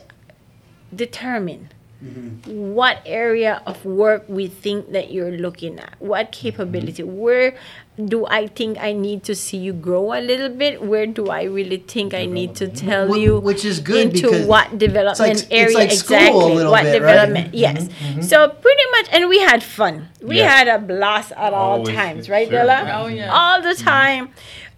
[0.94, 1.70] determine
[2.04, 2.74] mm-hmm.
[2.74, 7.18] what area of work we think that you're looking at what capability mm-hmm.
[7.18, 7.58] where
[8.06, 11.44] do i think i need to see you grow a little bit where do i
[11.44, 15.48] really think i need to tell Wh- you which is good into what development like-
[15.52, 16.94] area like exactly what bit, right?
[16.94, 18.24] development yes Mhm, mhm.
[18.24, 20.50] so pretty much and we had fun we Yeah.
[20.56, 22.58] had a blast at all Always, times right sure.
[22.60, 23.02] Della?
[23.04, 23.32] Oh, yeah.
[23.34, 24.30] all the time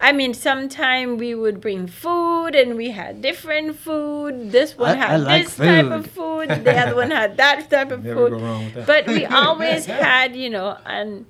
[0.04, 4.50] I mean, sometime we would bring food and we had different food.
[4.50, 6.48] This one I- had I like this type of food.
[6.50, 6.64] food.
[6.64, 8.30] The other one had that type of Never food.
[8.32, 8.86] go wrong with that.
[8.88, 11.24] But we always had, you know, an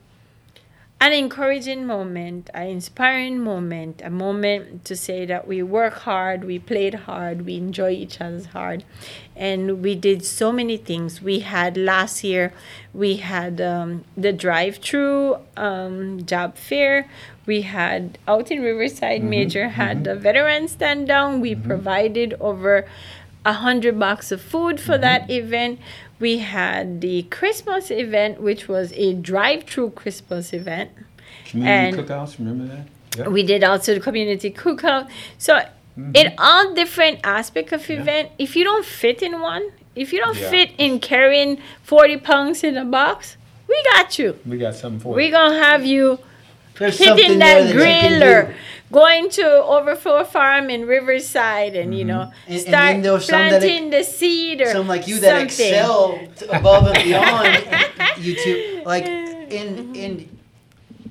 [1.02, 6.60] an encouraging moment, an inspiring moment, a moment to say that we work hard, we
[6.60, 8.84] played hard, we enjoy each other's hard,
[9.34, 11.20] and we did so many things.
[11.20, 12.52] We had last year,
[12.94, 17.08] we had um, the drive-through um, job fair.
[17.46, 21.40] We had out in Riverside, Major had the veteran stand down.
[21.40, 22.86] We provided over
[23.44, 25.80] a hundred box of food for that event.
[26.22, 30.92] We had the Christmas event, which was a drive-through Christmas event.
[31.46, 32.86] Community cookouts, remember that?
[33.18, 33.28] Yeah.
[33.28, 35.10] We did also the community cookout.
[35.36, 36.12] So mm-hmm.
[36.14, 39.64] in all different aspect of event, if you don't fit in one,
[39.96, 40.50] if you don't Yeah.
[40.50, 43.36] fit in carrying 40 pounds in a box,
[43.68, 44.38] we got you.
[44.46, 45.16] We got something for you.
[45.16, 46.20] We're gonna have you
[46.78, 48.54] There's hitting there that that you
[48.92, 49.28] can grill or do.
[49.28, 52.08] going to Overflow Farm in Riverside and you mm-hmm.
[52.08, 55.50] know And- and start was some that planting the seed or some like you that
[55.50, 55.68] something.
[55.68, 57.48] excel above and beyond
[58.16, 58.84] YouTube.
[58.84, 60.31] Like in in mm-hmm.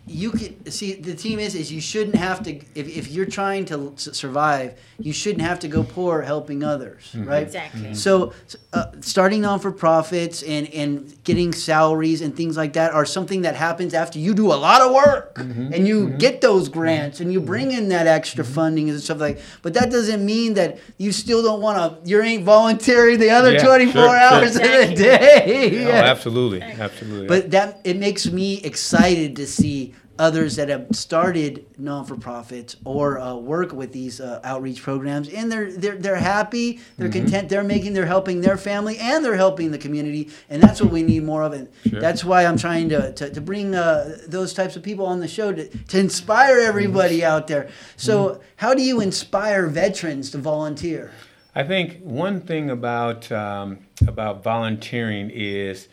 [0.07, 3.63] You could see the team is is you shouldn't have to if, if you're trying
[3.65, 7.27] to survive you shouldn't have to go poor helping others Mhm.
[7.27, 7.81] right Exactly.
[7.81, 7.95] Mhm.
[7.95, 8.33] so
[8.73, 13.41] uh, starting on for profits and and getting salaries and things like that are something
[13.43, 17.31] that happens after you do a lot of work and you get those grants and
[17.31, 21.11] you bring in that extra funding and stuff like but that doesn't mean that you
[21.11, 24.17] still don't want to you ain't volunteering the other Yeah, 24 sure, sure.
[24.17, 27.27] hours of the day Oh, absolutely, absolutely.
[27.27, 33.33] But that it makes me excited to see others that have started non-for-profits or uh,
[33.35, 37.13] work with these uh, outreach programs, and they're they're they're happy, they're Mhm.
[37.13, 40.91] content, they're making, they're helping their family, and they're helping the community, and that's what
[40.91, 41.53] we need more of.
[41.53, 41.99] And Sure.
[41.99, 45.27] that's why I'm trying to to, to bring uh, those types of people on the
[45.27, 47.67] show to to inspire everybody out there.
[47.97, 51.09] So how do you inspire veterans to volunteer?
[51.55, 55.87] I think one thing about um, about volunteering is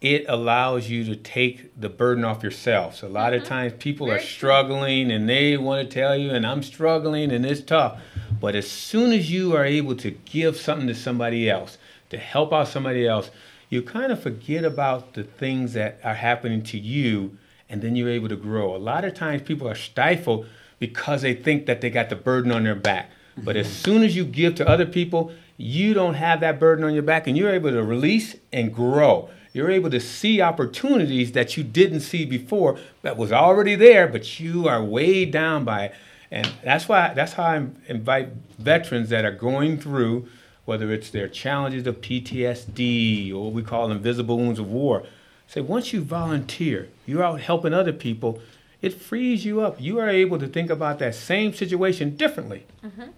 [0.00, 2.96] it allows you to take the burden off yourself.
[2.96, 3.48] So a lot of mm-hmm.
[3.48, 7.60] times people are struggling and they want to tell you, and I'm struggling and it's
[7.60, 8.00] tough.
[8.40, 11.78] But as soon as you are able to give something to somebody else,
[12.10, 13.30] to help out somebody else,
[13.68, 17.38] you kind of forget about the things that are happening to you,
[17.70, 18.76] and then you're able to grow.
[18.76, 20.46] A lot of times people are stifled
[20.78, 23.10] because they think that they got the burden on their back.
[23.36, 23.84] But as mm-hmm.
[23.84, 27.26] soon as you give to other people, you don't have that burden on your back
[27.26, 29.30] and you're able to release and grow.
[29.52, 34.40] You're able to see opportunities that you didn't see before that was already there, but
[34.40, 35.94] you are weighed down by it.
[36.30, 40.26] And that's why that's how I invite veterans that are going through,
[40.64, 45.04] whether it's their challenges of PTSD or what we call invisible wounds of war.
[45.46, 48.40] Say once you volunteer, you're out helping other people,
[48.80, 49.78] it frees you up.
[49.78, 52.64] You are able to think about that same situation differently.
[52.82, 53.10] Mm-hmm.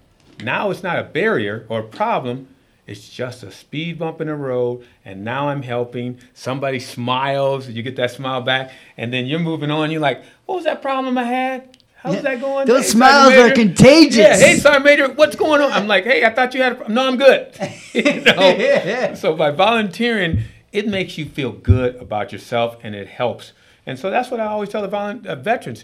[0.43, 2.49] Now it's not a barrier or a problem.
[2.87, 6.19] It's just a speed bump in the road, and now I'm helping.
[6.33, 9.89] Somebody smiles, you get that smile back, and then you're moving on.
[9.89, 11.77] You're like, "What was that problem I had?
[11.95, 12.67] How's that going?
[12.67, 14.17] Those Hey, smiles Sergeant are contagious.
[14.17, 15.71] Yeah, hey, Sergeant Major, what's going on?
[15.71, 16.93] I'm like, hey, I thought you had a problem.
[16.93, 17.51] No, I'm good.
[17.93, 18.33] you know?
[18.39, 19.15] yeah.
[19.15, 23.53] So by volunteering, it makes you feel good about yourself and it helps.
[23.87, 25.83] And so that's what I always tell the volun- uh, veterans.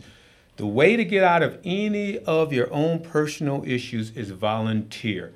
[0.57, 5.33] The way to get out of any of your own personal issues is volunteer.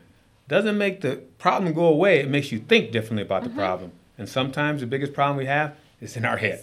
[0.47, 3.89] Doesn't make the problem go away, it makes you think differently about the problem.
[4.19, 5.69] And sometimes the biggest problem we have
[6.05, 6.59] is in our head.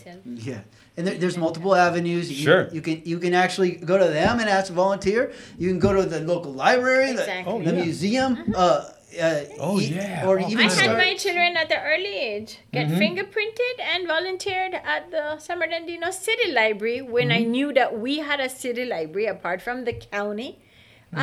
[0.51, 0.61] Yeah.
[0.97, 2.25] And there, there's multiple avenues.
[2.33, 2.63] You, Sure.
[2.77, 5.23] You can you can actually go to them and ask to volunteer.
[5.61, 7.85] You can go to the local library, the, Oh, the yeah.
[7.85, 8.31] museum.
[8.55, 8.85] Uh,
[9.27, 10.27] uh, oh yeah.
[10.29, 10.99] Or even I had start.
[11.07, 12.97] my children at the early age get Mm-hmm.
[12.97, 13.03] Mhm.
[13.03, 17.49] fingerprinted and volunteered at the San Bernardino City Library when I Mm-hmm.
[17.49, 17.55] Mhm.
[17.57, 20.51] knew that we had a city library apart from the county.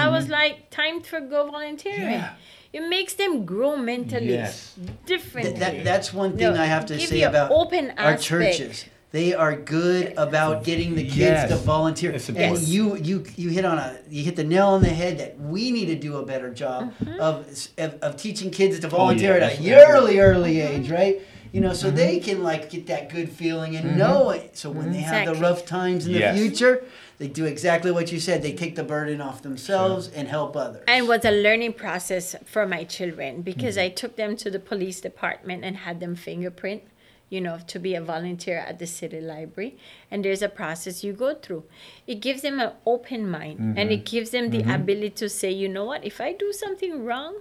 [0.03, 2.19] I was like, time to go volunteering.
[2.21, 2.33] Yeah.
[2.71, 4.75] It makes them grow mentally Yes.
[5.05, 5.53] differently.
[5.53, 8.23] Th- that, that's one thing No, I have to say about open our aspect.
[8.23, 8.85] churches.
[9.11, 11.49] They are good about getting the kids Yes.
[11.49, 12.11] to volunteer.
[12.11, 15.17] It's And you you you hit on a you hit the nail on the head
[15.17, 17.19] that we need to do a better job Mm-hmm.
[17.19, 17.33] of,
[17.79, 19.89] of of teaching kids to Oh, volunteer yeah, at a right.
[19.89, 21.15] early early age, right?
[21.51, 21.97] You know, so Mm-hmm.
[21.97, 24.55] they can like get that good feeling and know it.
[24.55, 26.83] So when they have the rough times in the future,
[27.19, 28.41] they do exactly what you said.
[28.41, 30.83] They take the burden off themselves and help others.
[30.87, 33.85] And it was a learning process for my children because Mm-hmm.
[33.85, 36.81] I took them to the police department and had them fingerprint,
[37.29, 39.77] you know, to be a volunteer at the city library.
[40.09, 41.65] And there's a process you go through.
[42.07, 44.75] It gives them an open mind and it gives them the Mhm.
[44.75, 47.35] ability to say, you know what, if I do something wrong,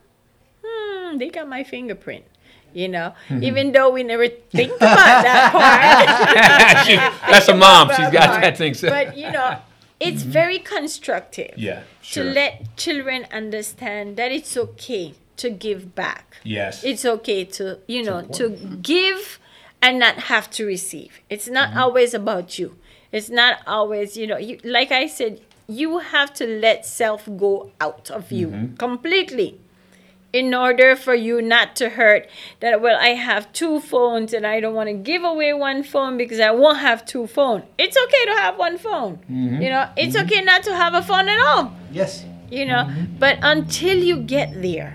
[0.65, 2.25] hmm, they got my fingerprint.
[2.75, 3.43] You know, Mhm.
[3.45, 6.85] even though we never think about that part.
[6.87, 6.97] She-
[7.31, 7.89] that's a mom.
[7.97, 8.43] She's got part.
[8.43, 8.91] that thing set.
[8.91, 9.57] But you know,
[10.01, 12.25] it's very constructive Yeah, sure.
[12.25, 16.37] to let children understand that it's okay to give back.
[16.45, 16.83] Yes.
[16.85, 18.51] It's okay to, you know, to
[18.83, 19.39] give
[19.83, 21.21] and not have to receive.
[21.31, 21.79] It's not Mm-hmm.
[21.79, 22.77] always about you.
[23.13, 27.71] It's not always, you know, you, like I said, you have to let self go
[27.81, 28.77] out of you Mm-hmm.
[28.77, 29.61] completely
[30.39, 32.23] in order for you not to hurt
[32.61, 36.17] that well i have two phones and i don't want to give away one phone
[36.23, 37.65] because i won't have two phones.
[37.85, 39.13] It's okay to have one phone.
[39.31, 39.63] Mhm.
[39.63, 41.65] you know it's okay not to have a phone at all
[42.01, 42.25] yes.
[42.59, 42.83] you know
[43.25, 44.93] but until you get there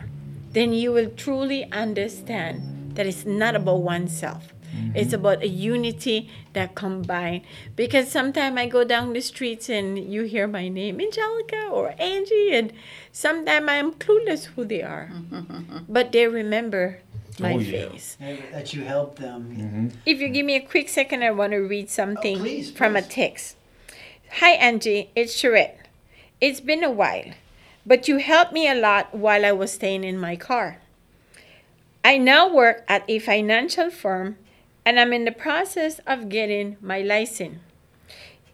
[0.57, 2.55] then you will truly understand
[2.95, 4.43] that it's not about oneself
[4.93, 5.15] it's mm-hmm.
[5.15, 7.41] about a unity that combine
[7.75, 12.51] because sometimes i go down the streets and you hear my name angelica or angie
[12.53, 12.71] and
[13.11, 15.11] sometimes i'm clueless who they are
[15.89, 16.99] but they remember
[17.39, 17.89] my Oh, yeah.
[17.89, 18.17] face
[18.51, 19.55] That you help them.
[19.55, 19.87] Mm-hmm.
[20.05, 22.95] if you give me a quick second, I want to read something oh, please, from
[22.95, 23.55] a text.
[24.39, 25.09] Hi, Angie.
[25.15, 25.87] It's Charette.
[26.39, 27.33] It's been a while,
[27.85, 30.77] but you helped me a lot while I was staying in my car.
[32.03, 34.37] I now work at a financial firm
[34.85, 37.59] and I'm in the process of getting my license.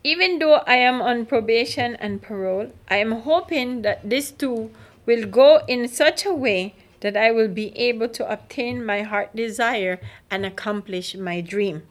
[0.03, 4.71] Even though I am on probation and parole, I am hoping that this too
[5.05, 9.35] will go in such a way that I will be able to obtain my heart
[9.35, 9.99] desire
[10.29, 11.83] and accomplish my dream.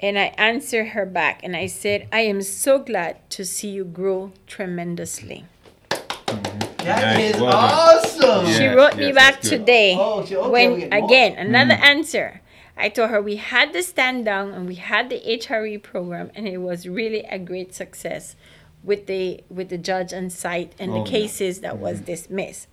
[0.00, 3.84] And I answered her back and I said, I am so glad to see you
[3.84, 5.44] grow tremendously.
[5.90, 6.71] Mm-hmm.
[6.84, 7.34] That Nice.
[7.34, 7.70] is Well done.
[7.72, 8.46] awesome.
[8.46, 9.48] She Yes, wrote me back good.
[9.50, 11.82] today Oh, she- okay, when again another Mm.
[11.84, 12.40] answer.
[12.76, 16.48] I told her we had the stand down and we had the HRE program and
[16.48, 18.34] it was really a great success
[18.82, 21.18] with the with the judge on site and Oh, the yeah.
[21.18, 22.04] cases that was Mm-hmm.
[22.12, 22.68] dismissed.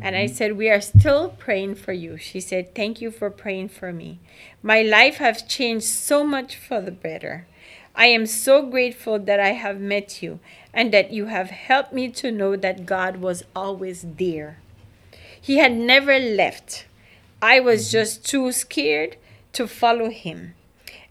[0.00, 2.16] And I said, We are still praying for you.
[2.16, 4.18] She said, Thank you for praying for me.
[4.62, 7.46] My life has changed so much for the better.
[7.94, 10.40] I am so grateful that I have met you
[10.76, 14.58] and that you have helped me to know that God was always there.
[15.40, 16.84] He had never left.
[17.40, 17.92] I was mm-hmm.
[17.92, 19.16] just too scared
[19.54, 20.54] to follow him.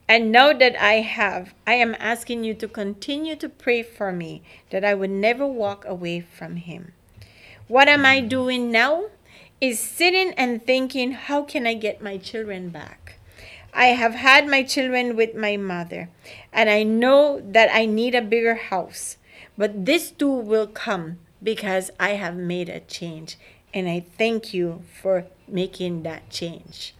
[0.07, 4.43] And now that I have, I am asking you to continue to pray for me
[4.69, 6.93] that I would never walk away from him.
[7.67, 8.27] What am I mm-hmm.
[8.27, 9.05] doing now?
[9.59, 13.17] Is sitting and thinking, how can I get my children back?
[13.73, 16.09] I have had my children with my mother,
[16.53, 19.17] and I know that I need a bigger house.
[19.57, 23.37] But this too will come because I have made a change,
[23.73, 26.93] and I thank you for making that change.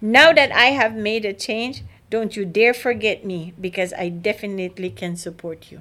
[0.00, 4.90] Now that I have made a change, don't you dare forget me because I definitely
[4.90, 5.80] can support you.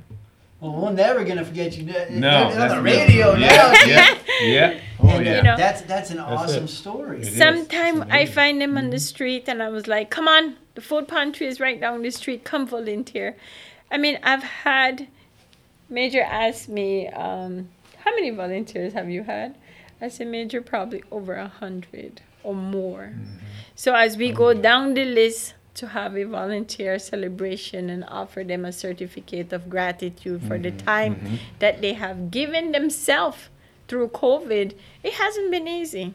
[0.60, 1.84] Well, we're never gonna forget you.
[1.86, 3.72] No, No, on that's the radio Yeah, now.
[3.86, 4.80] yeah, yeah.
[5.00, 5.38] Oh, And, yeah.
[5.38, 6.70] You know, that's that's an awesome it.
[6.70, 7.18] story.
[7.22, 7.38] It is.
[7.38, 9.02] Sometimes I find them on the mm-hmm.
[9.02, 12.44] street and I was like, come on, the food pantry is right down the street,
[12.44, 13.38] come volunteer.
[13.92, 15.08] I mean, I've had,
[15.90, 17.70] Major asked me, um,
[18.04, 19.56] how many volunteers have you had?
[20.02, 23.14] I said, Major, probably over a hundred or more.
[23.76, 28.66] So as we go down the list to have a volunteer celebration and offer them
[28.66, 31.40] a certificate of gratitude for the time mhm.
[31.60, 33.50] that they have given themselves
[33.88, 34.74] through COVID,
[35.04, 36.14] it hasn't been easy.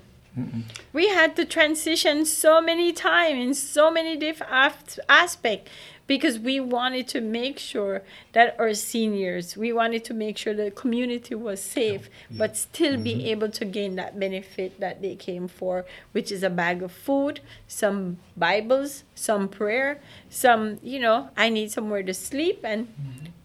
[0.92, 5.70] We had to transition so many times in so many different aspects
[6.14, 8.02] because we wanted to make sure
[8.36, 12.04] that our seniors, we wanted to make sure the community was safe,
[12.40, 16.50] but still be able to gain that benefit that they came for, which is a
[16.50, 19.90] bag of food, some Bibles, some prayer,
[20.28, 22.80] some, you know, I need somewhere to sleep, and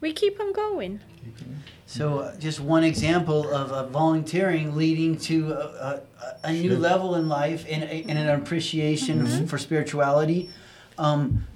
[0.02, 1.00] we keep on going.
[1.86, 6.78] So, uh, just one example of uh, volunteering leading to a, a, a new Sure.
[6.92, 9.44] level in life and, and an appreciation Mhm.
[9.44, 10.50] f- for spirituality.
[10.98, 11.48] Um,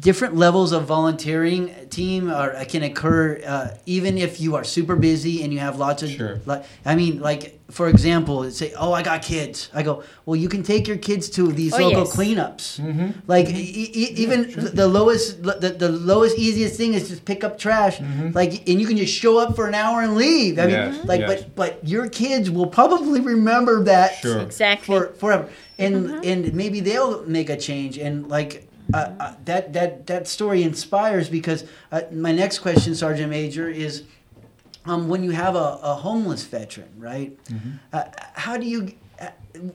[0.00, 5.42] different levels of volunteering team are, can occur uh, even if you are super busy
[5.42, 6.40] and you have lots of sure.
[6.46, 9.68] like I mean like for example say oh I got kids.
[9.74, 12.16] I go well you can take your kids to these Oh, local yes.
[12.16, 13.12] cleanups.
[13.26, 17.58] Like e- e- even the lowest the, the lowest easiest thing is just pick up
[17.58, 17.98] trash.
[17.98, 18.34] Mhm.
[18.34, 20.58] like and you can just show up for an hour and leave.
[20.58, 21.42] I Yes, mean like yes.
[21.44, 24.40] but but your kids will probably remember that Sure.
[24.40, 24.86] exactly.
[24.86, 25.46] for forever.
[25.78, 27.98] And and maybe they'll make a change.
[27.98, 33.30] And like uh, uh, that that that story inspires because uh, my next question sergeant
[33.30, 34.04] major is
[34.86, 37.36] um, when you have a, a homeless veteran right?
[37.92, 38.92] Uh, how do you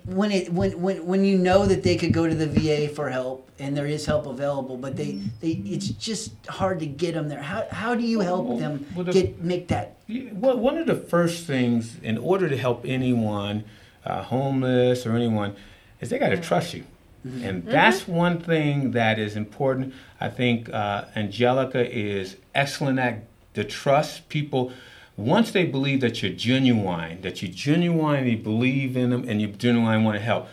[0.06, 3.10] when it when, when when you know that they could go to the VA for
[3.10, 7.28] help and there is help available but they, they it's just hard to get them
[7.30, 7.42] there.
[7.42, 9.98] How, how do you help them well, the- get make that?
[10.34, 13.64] Well, one of the first things, in order to help anyone,
[14.06, 15.56] uh, homeless or anyone,
[16.00, 16.84] is they got to trust you.
[17.26, 19.94] And that's one thing that is important.
[20.22, 23.24] I think uh, Angelica is excellent at
[23.54, 24.72] the trust people.
[25.18, 30.04] Once they believe that you're genuine, that you genuinely believe in them and you genuinely
[30.04, 30.48] want to help,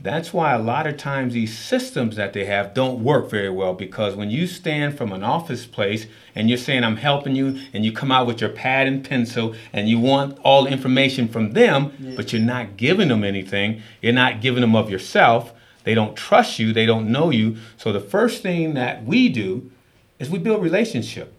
[0.00, 3.74] that's why a lot of times these systems that they have don't work very well
[3.74, 7.84] because when you stand from an office place and you're saying I'm helping you and
[7.84, 11.52] you come out with your pad and pencil and you want all the information from
[11.52, 15.52] them but you're not giving them anything you're not giving them of yourself
[15.84, 19.70] they don't trust you they don't know you so the first thing that we do
[20.18, 21.32] is we build relationship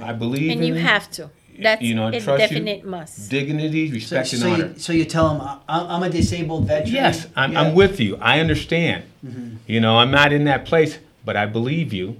[0.00, 1.28] I believe And you in have to.
[1.60, 2.58] That's you know, a trust you.
[2.60, 3.28] definite must.
[3.30, 7.26] dignity respect so, and honor you, so you tell them I'm a disabled veteran Yes,
[7.36, 7.60] I'm, Yeah.
[7.60, 8.16] I'm with you.
[8.16, 9.04] I understand.
[9.24, 9.56] Mhm.
[9.66, 12.16] You know, I'm not in that place, but I believe you,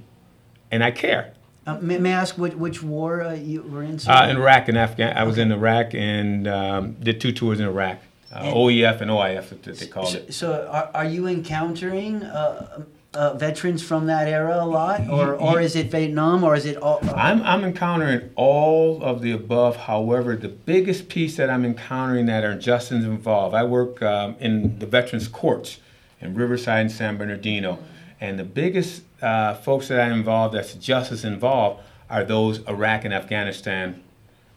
[0.70, 1.32] and I care.
[1.66, 3.98] Uh, may, may I ask which, which war uh, you were in?
[3.98, 4.12] sir?
[4.12, 7.64] Uh, in Iraq and Afghan, I was in Iraq and um, did two tours in
[7.66, 8.00] Iraq,
[8.32, 10.34] uh, OEF and OIF, that they call so, it.
[10.34, 15.60] so are, are you encountering uh, uh, veterans from that era a lot, or, or
[15.60, 16.98] is it Vietnam, or is it all?
[17.14, 19.76] I'm, I'm encountering all of the above.
[19.76, 24.78] However, the biggest piece that I'm encountering that are justice involved, I work um, in
[24.78, 25.78] the Veterans Courts
[26.20, 27.78] in Riverside and San Bernardino.
[28.20, 33.12] And the biggest uh, folks that I'm involved, that's justice involved, are those Iraq and
[33.12, 34.02] Afghanistan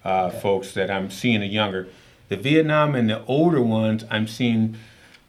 [0.03, 1.87] uh, folks that I'm seeing the younger.
[2.29, 4.77] The Vietnam and the older ones, I'm seeing,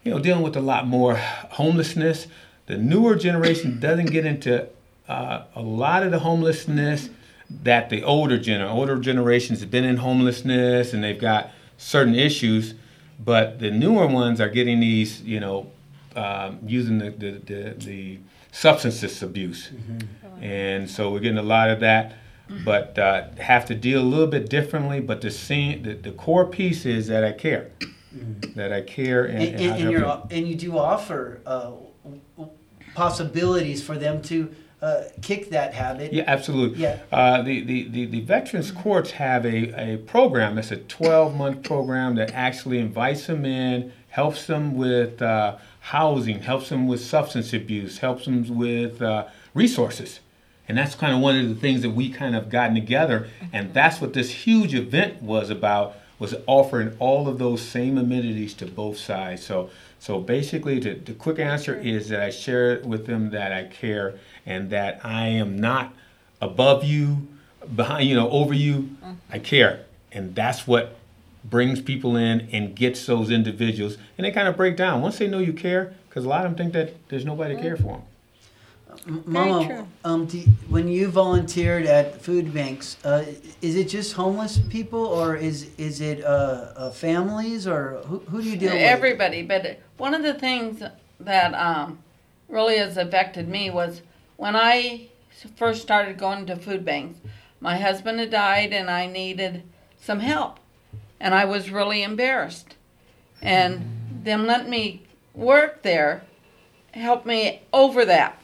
[0.03, 2.27] you know, dealing with a lot more homelessness.
[2.67, 4.69] The newer generation doesn't get into
[5.09, 7.11] uh, a lot of the homelessness
[7.49, 12.75] that the older gener older generations have been in homelessness and they've got certain issues,
[13.25, 15.71] but the newer ones are getting these, you know,
[16.17, 18.19] um, using the, the, the, the
[18.51, 19.71] substances abuse.
[20.41, 22.15] And so we're getting a lot of that,
[22.65, 25.01] but uh, have to deal a little bit differently.
[25.01, 27.71] But the, scene, the, the core piece is that I care,
[28.55, 31.41] that I care and, and, and, and, I and, help you're, and you do offer
[31.47, 31.73] uh,
[32.95, 36.13] possibilities for them to uh, kick that habit.
[36.13, 36.79] Yeah, absolutely.
[36.79, 37.01] Yeah.
[37.11, 41.63] Uh, the, the, the, the Veterans Courts have a, a program, it's a 12 month
[41.63, 47.53] program that actually invites them in, helps them with uh, housing, helps them with substance
[47.53, 50.21] abuse, helps them with uh, resources.
[50.69, 53.29] And that's kind of one of the things that we kind of gotten together.
[53.53, 53.75] And mm-hmm.
[53.75, 58.67] that's what this huge event was about, was offering all of those same amenities to
[58.67, 59.45] both sides.
[59.45, 61.87] So, so basically, the, the quick answer mm-hmm.
[61.87, 65.95] is that I share with them that I care and that I am not
[66.41, 67.29] above you,
[67.75, 68.75] behind, you know, over you.
[68.75, 69.13] Mm-hmm.
[69.31, 69.85] I care.
[70.11, 70.97] And that's what
[71.45, 73.99] brings people in and gets those individuals.
[74.19, 76.51] And they kind of break down once they know you care, because a lot of
[76.51, 78.03] them think that there's nobody to care for them.
[79.05, 80.39] Mama, um, do,
[80.69, 83.25] when you volunteered at food banks, uh,
[83.63, 88.43] is it just homeless people, or is is it uh, uh, families, or who, who
[88.43, 88.81] do you deal with?
[88.83, 90.83] Everybody, but one of the things
[91.21, 91.99] that um,
[92.49, 94.03] really has affected me was
[94.37, 95.09] when I
[95.57, 97.19] first started going to food banks.
[97.61, 99.63] My husband had died, and I needed
[100.01, 100.59] some help,
[101.21, 102.75] and I was really embarrassed.
[103.43, 105.03] And them letting me
[105.35, 106.23] work there
[106.93, 108.41] helped me over that,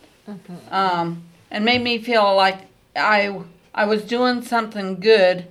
[0.70, 2.58] um, and made me feel like
[2.96, 3.42] I
[3.74, 5.46] I was doing something good,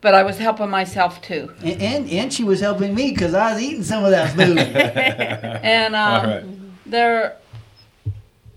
[0.00, 1.52] but I was helping myself too.
[1.62, 4.58] And and, and she was helping me because I was eating some of that food.
[5.64, 6.44] and um, All right.
[6.86, 7.36] there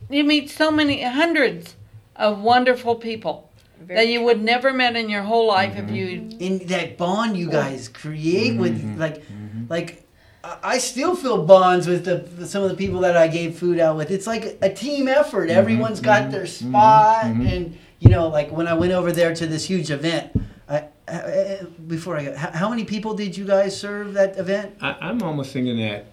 [0.09, 1.75] you meet so many hundreds
[2.15, 3.49] of wonderful people
[3.87, 7.49] that you would never met in your whole life if you in that bond you
[7.49, 8.97] guys create with Mhm.
[8.97, 9.23] like
[9.69, 10.04] like
[10.45, 13.57] I- I still feel bonds with the with some of the people that I gave
[13.57, 14.11] food out with.
[14.11, 15.49] It's like a team effort.
[15.49, 19.11] Mm-hmm, Everyone's got mm-hmm, their mm-hmm, spot, and you know, like when I went over
[19.11, 20.31] there to this huge event.
[20.67, 24.75] I, I, before I go, how, how many people did you guys serve that event?
[24.81, 26.07] I, I'm almost thinking that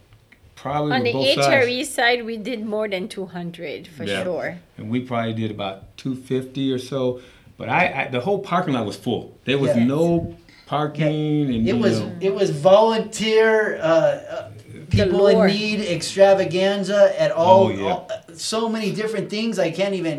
[0.56, 1.66] probably On the both sides.
[1.66, 4.22] HRE side, we did more than 200 for Yeah.
[4.22, 4.58] sure.
[4.76, 7.22] And we probably did about 250 or so.
[7.56, 9.38] But I, I the whole parking lot was full.
[9.46, 9.84] There was Yeah.
[9.84, 10.36] no
[10.76, 14.48] parking, and It was know, it was volunteer uh, uh,
[14.88, 17.92] people in need extravaganza at all, Oh, yeah.
[17.92, 20.18] all- so many different things I can't even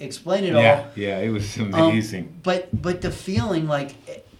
[0.00, 0.62] explain it all.
[0.62, 2.24] yeah, yeah, it was Um, amazing.
[2.42, 3.90] but but the feeling like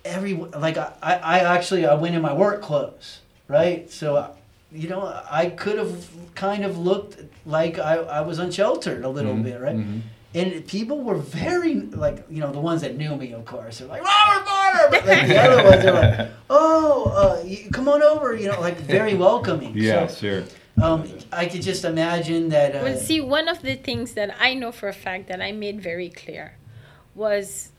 [0.05, 0.35] every
[0.67, 3.07] like I, I actually I went in my work clothes
[3.59, 4.09] right so
[4.81, 5.01] you know
[5.43, 5.95] I could have
[6.35, 7.15] kind of looked
[7.57, 10.01] like I, I was unsheltered a little Mhm, bit right mhm.
[10.35, 13.87] And people were very like you know the ones that knew me of course are
[13.87, 18.03] like Robert Barter but like the other ones are like oh uh, you, come on
[18.03, 20.45] over you know like very welcoming yeah, so, sure.
[20.83, 24.55] um, I could just imagine that uh, Well, see, one of the things that I
[24.55, 26.57] know for a fact that I made very clear
[27.15, 27.71] was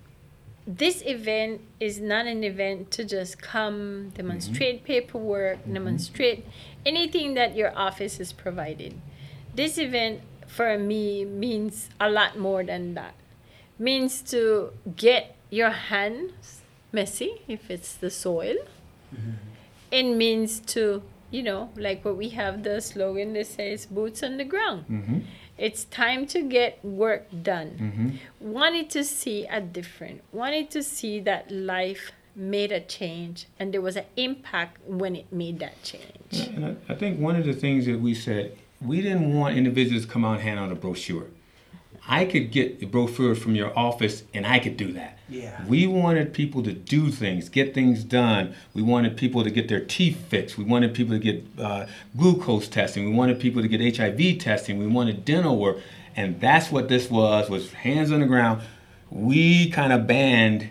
[0.66, 6.46] this event is not an event to just come demonstrate paperwork, demonstrate
[6.86, 9.02] anything that your office is providing.
[9.54, 10.22] This event
[10.56, 13.14] for me means a lot more than that.
[13.78, 16.62] Means to get your hands
[16.94, 18.56] messy if it's the soil.
[19.92, 24.38] It means to, you know, like what we have the slogan that says boots on
[24.38, 24.86] the ground.
[24.90, 25.20] Mm-hmm.
[25.58, 27.72] It's time to get work done.
[27.80, 28.52] Mm-hmm.
[28.52, 33.82] Wanted to see a different, wanted to see that life made a change and there
[33.82, 36.48] was an impact when it made that change.
[36.54, 40.06] And I, I think one of the things that we said, we didn't want individuals
[40.06, 41.28] to come out and hand out a brochure.
[42.08, 45.18] I could get the brochure from your office and I could do that.
[45.28, 45.66] Yeah.
[45.66, 48.54] We wanted people to do things, get things done.
[48.76, 50.58] We wanted people to get their teeth fixed.
[50.58, 53.06] We wanted people to get uh, glucose testing.
[53.06, 54.78] We wanted people to get HIV testing.
[54.78, 55.80] We wanted dental work.
[56.16, 58.62] And that's what this was, was hands on the ground.
[59.10, 60.70] We kind of banned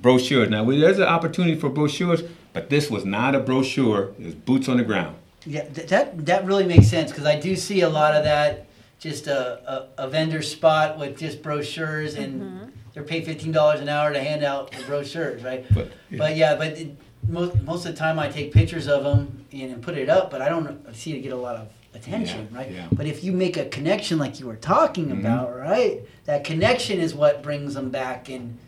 [0.00, 0.48] brochures.
[0.50, 4.14] Now, we, there's an opportunity for brochures, but this was not a brochure.
[4.20, 5.16] It was boots on the ground.
[5.46, 8.66] Yeah, th- that that really makes sense because I do see a lot of that.
[8.98, 13.88] Just a, a, a vendor spot with just brochures, and they're paid fifteen dollars an
[13.88, 15.64] hour to hand out the brochures, right?
[15.72, 16.96] But, But yeah, but it,
[17.28, 20.30] most most of the time I take pictures of them and, and put it up,
[20.30, 22.70] but I don't see it get a lot of attention, Yeah, right?
[22.70, 22.86] yeah.
[22.90, 25.20] But if you make a connection like you were talking Mhm.
[25.20, 26.00] about, right?
[26.24, 28.58] That connection is what brings them back and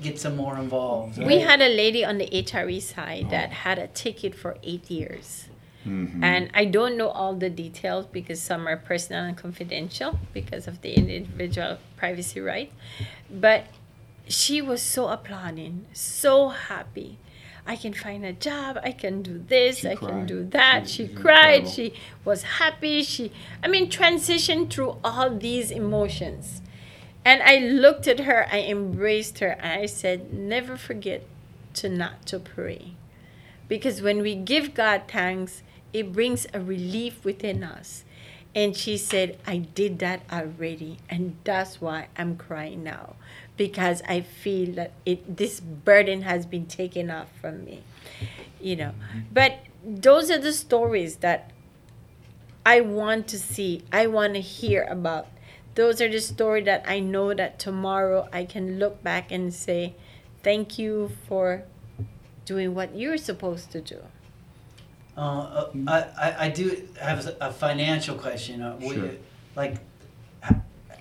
[0.00, 1.18] gets them more involved.
[1.18, 5.46] We had a lady on the HRE side that had a ticket for eight years.
[5.86, 6.22] Mhm.
[6.22, 10.80] And I don't know all the details because some are personal and confidential because of
[10.82, 12.70] the individual privacy right.
[13.30, 13.66] But
[14.28, 17.18] she was so applauding, so happy.
[17.66, 20.88] I can find a job, I can do this, She I can do that.
[20.88, 21.70] She- She, cried, incredible.
[21.70, 23.30] she was happy, she
[23.62, 26.60] I mean transitioned through all these emotions.
[27.24, 31.22] And I looked at her, I embraced her, and I said, Never forget
[31.74, 32.94] to not to pray.
[33.68, 35.62] Because when we give God thanks,
[35.92, 38.04] it brings a relief within us.
[38.54, 43.16] And she said, I did that already, and that's why I'm crying now.
[43.56, 47.82] Because I feel that it this burden has been taken off from me.
[48.60, 48.92] You know.
[48.92, 49.20] Mm-hmm.
[49.32, 51.50] But those are the stories that
[52.64, 55.26] I want to see, I want to hear about.
[55.74, 59.94] Those are the stories that I know that tomorrow I can look back and say,
[60.42, 61.64] thank you for
[62.44, 63.98] doing what you're supposed to do.
[65.16, 65.98] Uh, uh, I,
[66.28, 68.62] I, I do have a- a financial question.
[68.62, 68.92] Uh, Sure.
[68.94, 69.18] you-
[69.54, 69.76] like,
[70.48, 70.56] h-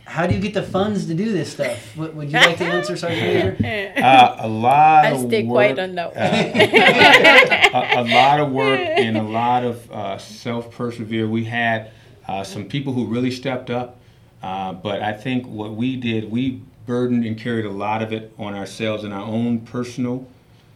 [0.05, 1.77] how do you get the funds to do this stuff?
[1.97, 3.93] Would, would you like to answer, Sergeant Major?
[4.05, 5.51] Uh, a lot I'll of stay work.
[5.75, 11.27] quiet on that a, a lot of work and a lot of uh, self persevere.
[11.27, 11.91] We had
[12.27, 13.97] uh, some people who really stepped up,
[14.43, 18.33] uh, but I think what we did, we burdened and carried a lot of it
[18.37, 20.27] on ourselves in our own personal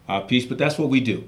[0.08, 0.46] uh, piece.
[0.46, 1.28] But that's what we do.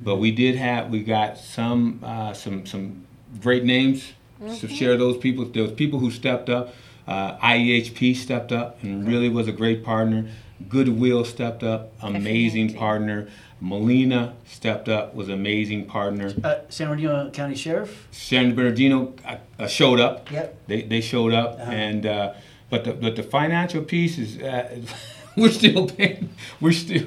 [0.00, 3.04] But we did have, we got some uh, some some
[3.42, 4.70] great names to Mhm.
[4.78, 5.44] share those people.
[5.46, 6.74] There was people who stepped up.
[7.06, 10.26] Uh, IEHP stepped up and really was a great partner.
[10.68, 13.28] Goodwill stepped up, amazing partner.
[13.60, 16.32] Molina stepped up, was amazing partner.
[16.44, 18.06] Uh, San Bernardino County Sheriff.
[18.12, 20.30] San Bernardino uh, uh, showed up.
[20.30, 20.56] Yep.
[20.68, 21.70] They, they showed up, Uh-huh.
[21.72, 22.32] and uh,
[22.70, 24.68] but the but the financial piece is uh,
[25.42, 26.30] we're still paying.
[26.60, 27.06] We're still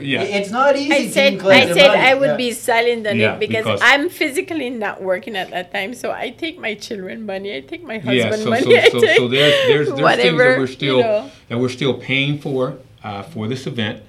[0.00, 0.22] yeah.
[0.22, 0.92] It's not easy.
[0.92, 2.00] I said I said money.
[2.10, 2.36] I would Yeah.
[2.36, 5.94] be silent on Yeah, it because, because- I'm physically not working at that time.
[5.94, 9.06] So I take my children money, I take my husband yeah, so, money, so, so,
[9.16, 11.30] so there's there's, there's whatever things that we're you still know.
[11.48, 14.02] that we're still paying for uh, for this event.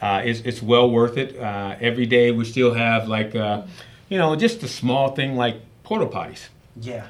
[0.00, 1.36] Uh, it's, it's well worth it.
[1.36, 3.62] Uh, every day we still have like uh,
[4.08, 6.48] you know just a small thing like porta potties.
[6.80, 7.06] Yeah.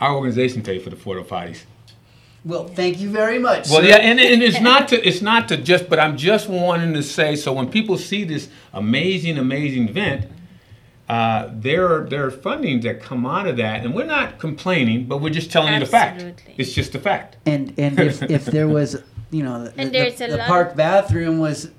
[0.00, 1.64] Our organization paid for the porta potties.
[2.46, 3.68] Well, thank you very much.
[3.68, 3.88] Well, sir.
[3.88, 7.02] yeah, and, and it's not to it's not to just, but I'm just wanting to
[7.02, 10.30] say so when people see this amazing, amazing event,
[11.08, 15.06] uh, there are there are fundings that come out of that, and we're not complaining,
[15.06, 16.44] but we're just telling you the fact.
[16.56, 17.36] It's just a fact.
[17.46, 20.76] And and if, if there was, you know, the, And the- a the lot- park
[20.76, 21.70] bathroom was.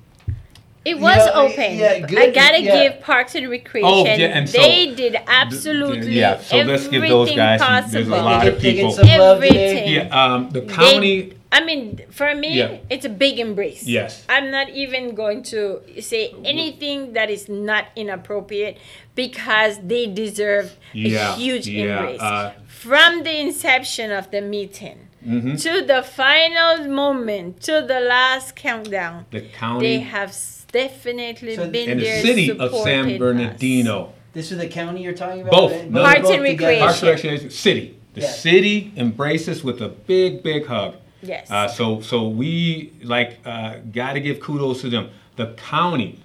[0.91, 1.71] It was Yeah, open.
[1.77, 2.75] yeah, I gotta yeah.
[2.83, 3.89] give Parks and Recreation.
[3.91, 7.59] Oh, yeah, and so- they did absolutely yeah, so let's give those guys.
[7.61, 7.91] Possible.
[7.91, 8.91] there's a lot of people.
[8.91, 9.47] some love today.
[9.49, 9.93] Everything.
[9.95, 11.33] Yeah, um, the They- county.
[11.49, 12.77] I mean, for me, Yeah.
[12.89, 13.83] it's a big embrace.
[13.87, 14.23] Yes.
[14.27, 18.75] I'm not even going to say anything that is not inappropriate
[19.15, 22.21] because they deserve Yeah, a huge yeah, embrace.
[22.21, 25.61] uh, From the inception of the meeting Mhm.
[25.63, 31.69] to the final moment, to the last countdown, The county, they have s- definitely So-
[31.69, 33.17] been and the city of supported San us.
[33.19, 34.13] Bernardino.
[34.33, 35.51] This is the county you're talking about.
[35.51, 35.71] Both.
[35.71, 35.91] right?
[35.91, 36.43] No, Parks both and.
[36.43, 36.83] Recreation.
[36.85, 37.95] Parks and Recreation, city.
[38.13, 38.27] The Yeah.
[38.31, 40.95] city embraces with a big, big hug.
[41.23, 41.49] Yes.
[41.49, 45.09] Uh, so, so we like uh, got to give kudos to them.
[45.35, 46.19] The county,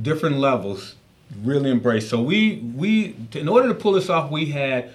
[0.00, 0.96] different levels,
[1.44, 2.08] really embrace.
[2.08, 4.90] So we we in order to pull this off, we had.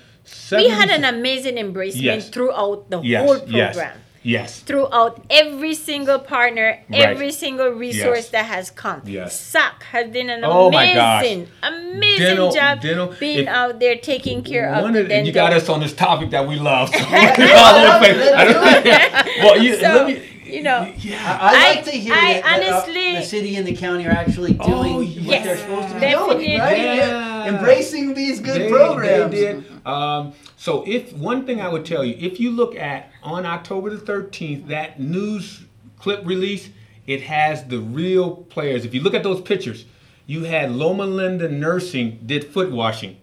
[0.52, 2.30] we had an amazing embracement Yes.
[2.30, 3.56] throughout the yes, whole program.
[3.56, 3.78] Yes.
[4.24, 7.02] Throughout every single partner, Right.
[7.02, 8.30] every single resource Yes.
[8.30, 9.02] that has come.
[9.06, 9.40] Yes.
[9.40, 14.44] SAC has been an Oh amazing, amazing Dental- job dental- being if- out there taking
[14.44, 16.56] care of One the of the, and you got us on this topic that we
[16.58, 16.90] love.
[16.94, 18.34] So we're all over the place.
[18.34, 22.34] I don't- well, you, So, let me, you know, I, I like to hear I
[22.34, 25.58] that, that, uh, honestly- the city and the county are actually doing what yes, they're
[25.58, 26.46] supposed to be definitely.
[26.48, 26.78] doing, right?
[26.78, 27.46] Yeah.
[27.48, 29.32] Embracing these good They- programs.
[29.32, 29.66] They did.
[29.86, 33.90] Um, so if one thing I would tell you, if you look at on October
[33.90, 35.64] the 13th, that news
[35.98, 36.70] clip release,
[37.08, 38.86] it has the real players.
[38.86, 39.86] If you look at those pictures,
[40.26, 43.18] you had Loma Linda Nursing did foot washing.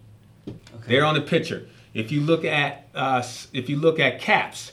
[0.86, 1.68] They're on the picture.
[1.94, 4.72] If you look at uh, if you look at CAPS,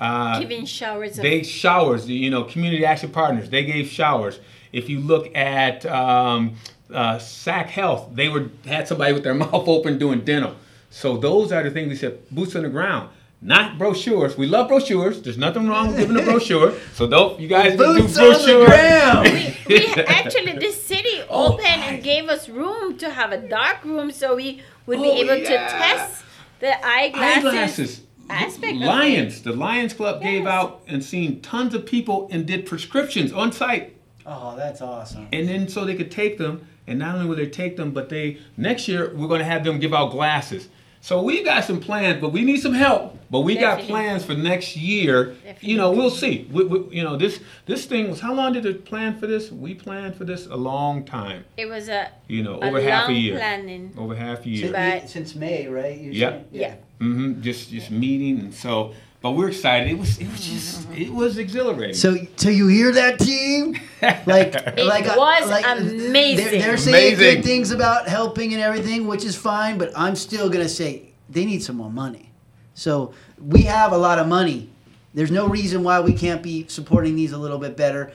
[0.00, 3.50] uh, giving showers of they showers, you know, community action partners.
[3.50, 4.40] They gave showers.
[4.72, 6.56] If you look at um,
[6.92, 10.56] uh, SAC Health, they were had somebody with their mouth open doing dental.
[10.92, 13.08] So those are the things we said, boots on the ground,
[13.40, 14.36] not brochures.
[14.36, 15.22] We love brochures.
[15.22, 16.74] There's nothing wrong with giving a brochure.
[16.94, 18.66] So don't you guys do Boots on the brochure.
[18.66, 19.56] ground.
[19.68, 24.12] we actually the city Oh, opened and gave us room to have a dark room
[24.12, 25.48] so we would be Oh, able yeah.
[25.48, 26.24] to test
[26.60, 28.00] the eyeglasses, Eyeglasses.
[28.30, 28.76] aspect.
[28.78, 29.42] Lions.
[29.42, 33.96] The Lions Club gave out and seen tons of people and did prescriptions on site.
[34.26, 35.26] Oh, that's awesome.
[35.32, 38.08] And then so they could take them, and not only will they take them, but
[38.10, 40.68] they next year we're going to have them give out glasses.
[41.04, 43.18] So we got some plans, but we need some help.
[43.28, 45.34] But we got plans for next year.
[45.60, 46.46] You know, we'll see.
[46.52, 49.50] We, we, you know, this this thing was how long did it plan for this?
[49.50, 51.44] We planned for this a long time.
[51.56, 53.36] It was a You know, a over half a year.
[53.36, 53.92] planning.
[53.98, 54.60] Over half a year.
[54.68, 55.98] Since, But- since May, right?
[56.00, 56.32] You're Yep.
[56.32, 56.44] saying?
[56.52, 56.74] Yeah.
[57.00, 58.92] hmm Just just meeting, and so.
[59.22, 59.88] But we're excited.
[59.88, 61.94] It was it was just it was exhilarating.
[61.94, 63.78] So, so you hear that, team?
[64.02, 64.26] Like,
[64.76, 66.44] like, uh, was like amazing.
[66.44, 67.36] They're, they're saying Amazing.
[67.36, 69.78] good things about helping and everything, which is fine.
[69.78, 72.32] But I'm still gonna say they need some more money.
[72.74, 74.70] So we have a lot of money.
[75.14, 78.12] There's no reason why we can't be supporting these a little bit better.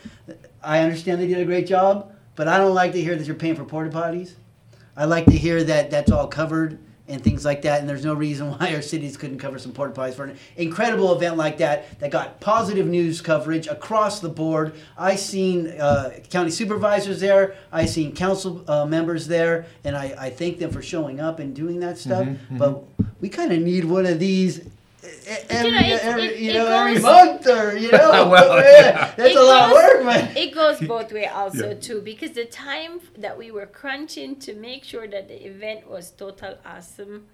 [0.61, 3.35] I understand they did a great job, but I don't like to hear that you're
[3.35, 4.33] paying for porta potties.
[4.97, 7.79] I like to hear that that's all covered and things like that.
[7.79, 11.13] And there's no reason why our cities couldn't cover some porta potties for an incredible
[11.15, 14.73] event like that that got positive news coverage across the board.
[14.97, 17.55] I seen uh, county supervisors there.
[17.71, 21.55] I seen council uh, members there, and I, I thank them for showing up and
[21.55, 22.27] doing that stuff.
[22.51, 22.83] But
[23.21, 24.61] we kind of need one of these.
[25.49, 28.57] Every, know, it's- every, it- you it know, every goes- month or you know, Well,
[28.63, 30.37] yeah, that's It a lot of goes- work, man.
[30.37, 31.73] It goes both way also Yeah.
[31.75, 36.11] too because the time that we were crunching to make sure that the event was
[36.11, 37.27] total awesome,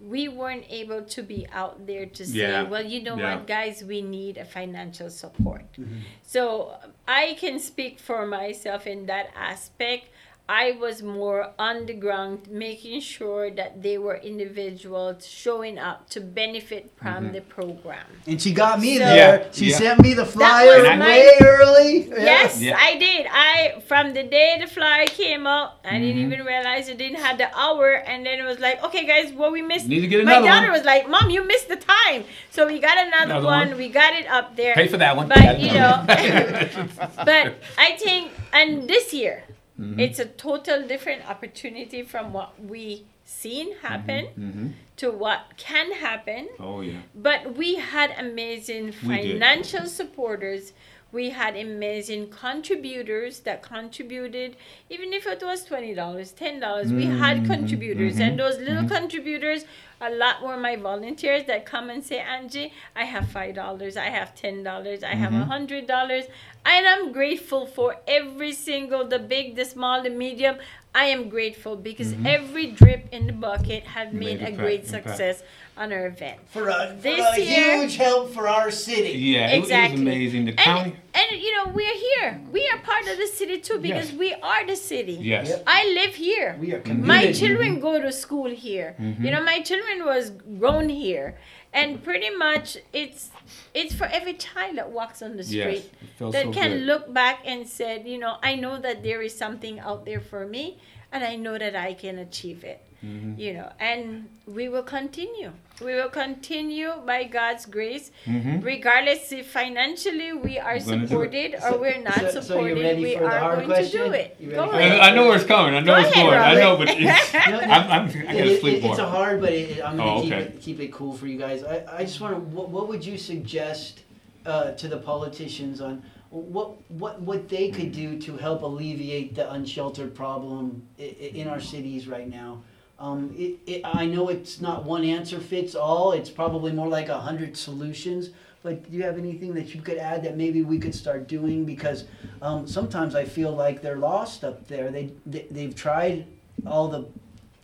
[0.00, 2.62] we weren't able to be out there to say, Yeah.
[2.64, 3.36] well, you know Yeah.
[3.36, 5.64] what, guys, we need a financial support.
[5.78, 6.00] Mm-hmm.
[6.22, 6.74] So
[7.08, 10.08] I can speak for myself in that aspect.
[10.46, 16.20] I was more on the ground, making sure that they were individuals showing up to
[16.20, 17.32] benefit from Mhm.
[17.32, 18.04] the program.
[18.26, 19.46] And she got me So- there.
[19.52, 19.76] She Yeah.
[19.78, 21.96] sent me the That flyer was my- way early.
[22.10, 22.24] Yeah.
[22.30, 23.26] Yes, I did.
[23.32, 26.26] I from the day the flyer came out, I didn't Mhm.
[26.32, 29.50] even realize it didn't have the hour, and then it was like, okay, guys, what
[29.50, 29.88] we missed.
[29.88, 30.76] Need to get another My daughter one.
[30.78, 33.68] was like, Mom, you missed the time, so we got another, Another one.
[33.70, 33.78] one.
[33.78, 34.74] We got it up there.
[34.74, 35.26] Pay for that one.
[35.28, 36.04] But you know,
[37.24, 39.44] but I think, and this year,
[39.80, 39.98] Mhm.
[39.98, 44.68] it's a total different opportunity from what we seen happen Mm-hmm.
[44.96, 46.48] to what can happen.
[46.60, 47.00] Oh yeah.
[47.14, 50.72] But we had amazing We financial supporters.
[51.10, 54.56] We had amazing contributors that contributed,
[54.90, 56.92] even if it was twenty dollars, ten dollars.
[56.92, 59.64] We had Mhm, contributors, and those little contributors,
[60.04, 64.10] a lot were my volunteers that come and say, Angie, I have five dollars, I
[64.10, 65.42] have ten dollars, I have mm-hmm.
[65.42, 66.24] a hundred dollars,
[66.66, 70.56] and I'm grateful for every single, the big, the small, the medium.
[70.96, 72.26] I am grateful because Mhm.
[72.26, 75.08] every drip in the bucket have made, Made a a pa- great impact.
[75.08, 75.42] success
[75.76, 76.38] on our event.
[76.50, 79.10] For a, This for a year- huge help for our city.
[79.18, 79.96] Yeah, it, Exactly.
[80.02, 80.44] it was amazing.
[80.44, 80.92] The And, county.
[81.14, 82.40] and you know, we're here.
[82.52, 84.18] We are part of the city too because Yes.
[84.18, 85.18] we are the city.
[85.20, 85.48] Yes.
[85.48, 85.64] Yep.
[85.66, 86.56] I live here.
[86.60, 87.32] We are My community.
[87.40, 88.94] children go to school here.
[89.00, 89.24] Mhm.
[89.24, 90.30] You know, my children was
[90.60, 91.36] grown here.
[91.74, 93.30] And pretty much it's
[93.74, 96.82] it's for every child that walks on the street feels that so can good.
[96.86, 100.46] look back and said, you know, I know that there is something out there for
[100.46, 100.78] me
[101.12, 103.38] and I know that I can achieve it Mhm.
[103.38, 105.52] you know and we will continue
[105.84, 108.64] we will continue by god's grace Mhm.
[108.64, 111.08] regardless if financially we are We're gonna do it.
[111.08, 113.68] supported or we're not so- so you're supported ready we for the are hard going
[113.68, 114.00] question?
[114.00, 115.74] to do it go ahead I, I know where it's coming.
[115.74, 116.38] I know Go it's ahead, going.
[116.38, 118.92] I know, but it's, No, no, I'm, I'm, I gotta it- sleep it- more.
[118.92, 120.42] It's a hard, but it, I'm gonna Oh, keep okay.
[120.42, 121.62] it keep it cool for you guys.
[121.64, 122.40] I, I just want to.
[122.40, 124.00] What, what would you suggest
[124.46, 129.50] uh, to the politicians on what what what they could do to help alleviate the
[129.56, 132.50] unsheltered problem i- i- in our cities right now?
[132.98, 136.12] Um, it, it, I know it's not one answer fits all.
[136.12, 138.30] It's probably more like a hundred solutions.
[138.62, 141.64] But do you have anything that you could add that maybe we could start doing?
[141.66, 142.04] Because
[142.40, 144.90] um, sometimes I feel like they're lost up there.
[144.90, 146.26] They, they they've tried
[146.66, 147.04] all the,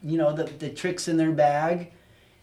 [0.02, 1.92] you know, the, the tricks in their bag,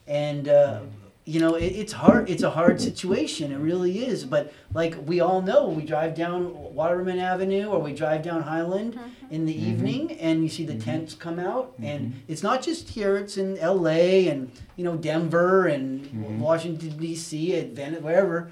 [0.07, 0.81] and uh,
[1.27, 2.29] you know it, it's hard.
[2.29, 3.51] It's a hard situation.
[3.51, 4.23] It really is.
[4.23, 8.97] But like we all know, we drive down Waterman Avenue or we drive down Highland
[9.29, 13.17] in the evening, and you see the tents come out, and it's not just here.
[13.17, 14.29] It's in L.A.
[14.29, 17.59] and you know Denver and Washington D.C.
[17.59, 18.49] and Venice, wherever.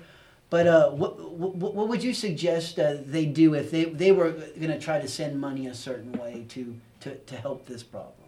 [0.49, 4.31] But uh, what, what, what would you suggest uh, they do if they, they were
[4.31, 8.24] going to try to send money a certain way to, to, to help this problem?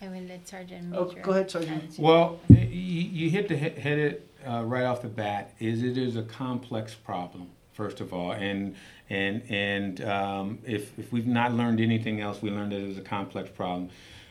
[0.00, 1.82] I will let sergeant Oh, major go ahead, Sergeant.
[1.84, 2.02] answer.
[2.02, 5.54] Well, you, you hit the hit hit it uh, right off the bat.
[5.58, 8.74] Is it is a complex problem first of all, and
[9.08, 12.98] and and um, if if we've not learned anything else, we learned that it was
[12.98, 13.88] a complex problem.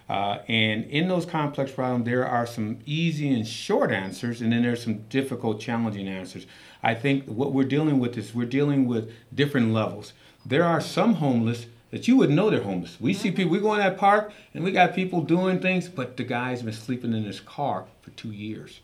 [0.10, 4.62] Uh, and in those complex problems, there are some easy and short answers, and then
[4.64, 6.46] there's some difficult, challenging answers.
[6.82, 10.14] I think what we're dealing with is we're dealing with different levels.
[10.46, 12.98] There are some homeless that you wouldn't know they're homeless.
[13.00, 13.38] We see mm-hmm.
[13.38, 16.62] people, we go in that park and we got people doing things, but the guy's
[16.62, 18.82] been sleeping in his car for two years.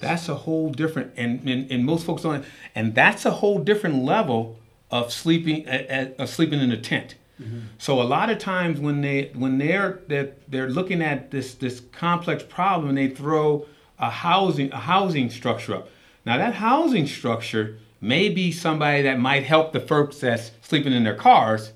[0.00, 4.02] That's a whole different, and, and, and most folks don't, and that's a whole different
[4.02, 4.58] level
[4.90, 7.14] of sleeping, of sleeping in a tent.
[7.40, 7.60] Mm-hmm.
[7.78, 11.80] So a lot of times when they when they're they're, they're looking at this this
[11.92, 13.66] complex problem, they throw
[13.98, 15.88] a housing a housing structure up.
[16.26, 21.04] Now that housing structure may be somebody that might help the folks that's sleeping in
[21.04, 21.72] their cars,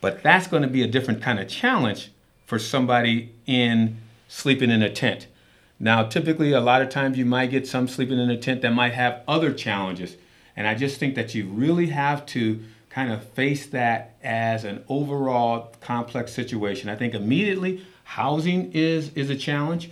[0.00, 2.10] but that's going to be a different kind of challenge
[2.46, 5.26] for somebody in sleeping in a tent.
[5.80, 8.72] Now, typically, a lot of times you might get some sleeping in a tent that
[8.72, 10.16] might have other challenges.
[10.56, 14.84] And I just think that you really have to kind of face that as an
[14.88, 16.88] overall complex situation.
[16.88, 19.90] I think immediately housing is, is a challenge,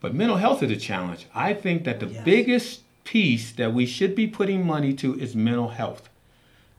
[0.00, 1.26] but mental health is a challenge.
[1.34, 5.68] I think that the biggest piece that we should be putting money to is mental
[5.68, 6.08] health.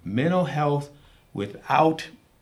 [0.03, 0.89] Mental health
[1.33, 2.07] without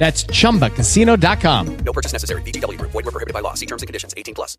[0.00, 1.76] That's chumbacasino.com.
[1.84, 2.40] No purchase necessary.
[2.40, 2.78] VGW.
[2.78, 2.90] Group.
[2.90, 3.52] Void were prohibited by law.
[3.52, 4.14] See terms and conditions.
[4.16, 4.56] 18 plus.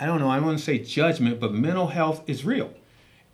[0.00, 2.72] I don't know, I want to say judgment, but mental health is real.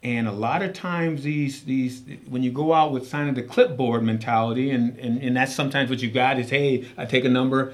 [0.03, 4.03] And a lot of times these these when you go out with signing the clipboard
[4.03, 7.73] mentality and, and, and that's sometimes what you got is hey, I take a number.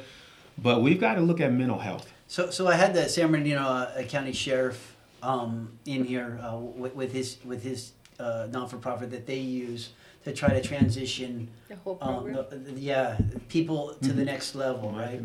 [0.56, 2.12] But we've got to look at mental health.
[2.28, 6.94] So, so I had the San Bernardino uh, County Sheriff um, in here uh, with,
[6.94, 9.90] with his with his uh, non-for-profit that they use
[10.26, 11.48] to try to transition.
[11.68, 13.16] The whole um, the- the- yeah,
[13.48, 14.26] people to the Mhm.
[14.26, 15.20] next level, right?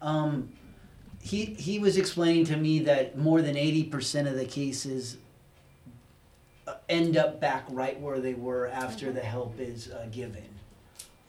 [0.00, 0.48] Um,
[1.20, 5.16] he he was explaining to me that more than eighty percent of the cases
[6.66, 10.48] uh, end up back right where they were after the help is uh, given.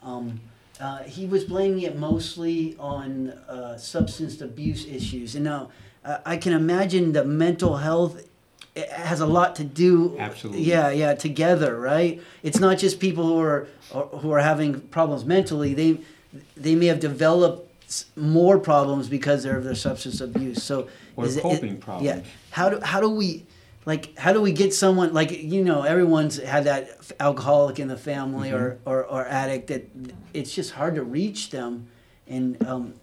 [0.01, 0.41] Um,
[0.81, 5.35] uh, he was blaming it mostly on uh, substance abuse issues.
[5.35, 5.69] And now
[6.03, 8.27] uh, I can imagine that mental health
[8.75, 10.17] it has a lot to do.
[10.17, 10.63] Absolutely.
[10.63, 12.21] Yeah, yeah, together, right?
[12.41, 13.67] It's not just people who are
[14.21, 15.73] who are having problems mentally.
[15.73, 15.99] They
[16.57, 17.69] they may have developed
[18.15, 20.63] more problems because of their substance abuse.
[20.63, 22.05] So Or is coping it- problems.
[22.05, 22.21] Yeah.
[22.51, 23.45] How do how do we
[23.85, 27.97] like how do we get someone like you know everyone's had that alcoholic in the
[27.97, 29.83] family or, or or addict that
[30.33, 31.87] it's just hard to reach them
[32.27, 32.93] and um,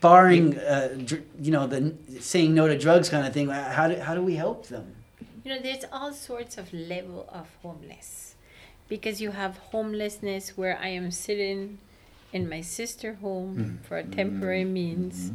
[0.00, 0.88] barring uh,
[1.40, 4.34] you know the saying no to drugs kind of thing how do how do we
[4.34, 4.94] help them
[5.48, 8.34] You know, there's all sorts of level of homeless,
[8.86, 11.78] because you have homelessness where I am sitting
[12.34, 13.86] in my sister home Mm.
[13.86, 15.32] for a temporary means.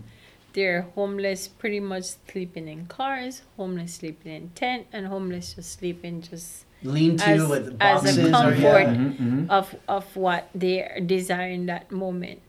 [0.53, 6.21] They're homeless, pretty much sleeping in cars, homeless sleeping in tent, and homeless just sleeping
[6.21, 8.93] just Lean-to as, with as boxes a or- comfort yeah.
[8.93, 9.49] Mhm, mhm.
[9.49, 12.39] of of what they desire in that moment.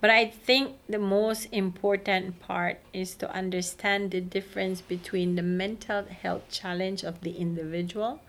[0.00, 6.04] But I think the most important part is to understand the difference between the mental
[6.04, 8.20] health challenge of the individual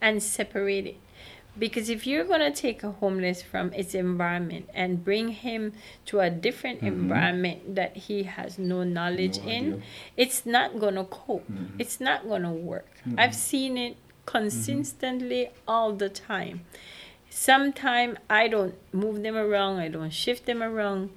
[0.00, 0.96] and separate it.
[1.56, 5.74] Because if you're going to take a homeless from its environment and bring him
[6.06, 6.86] to a different Mhm.
[6.88, 9.82] environment that he has no knowledge No in, idea.
[10.16, 11.46] it's not going to cope.
[11.52, 11.78] Mhm.
[11.78, 12.88] It's not going to work.
[13.06, 13.14] Mhm.
[13.18, 16.64] I've seen it consistently all the time.
[17.34, 21.08] Sometimes I don't move them around, I don't shift them around,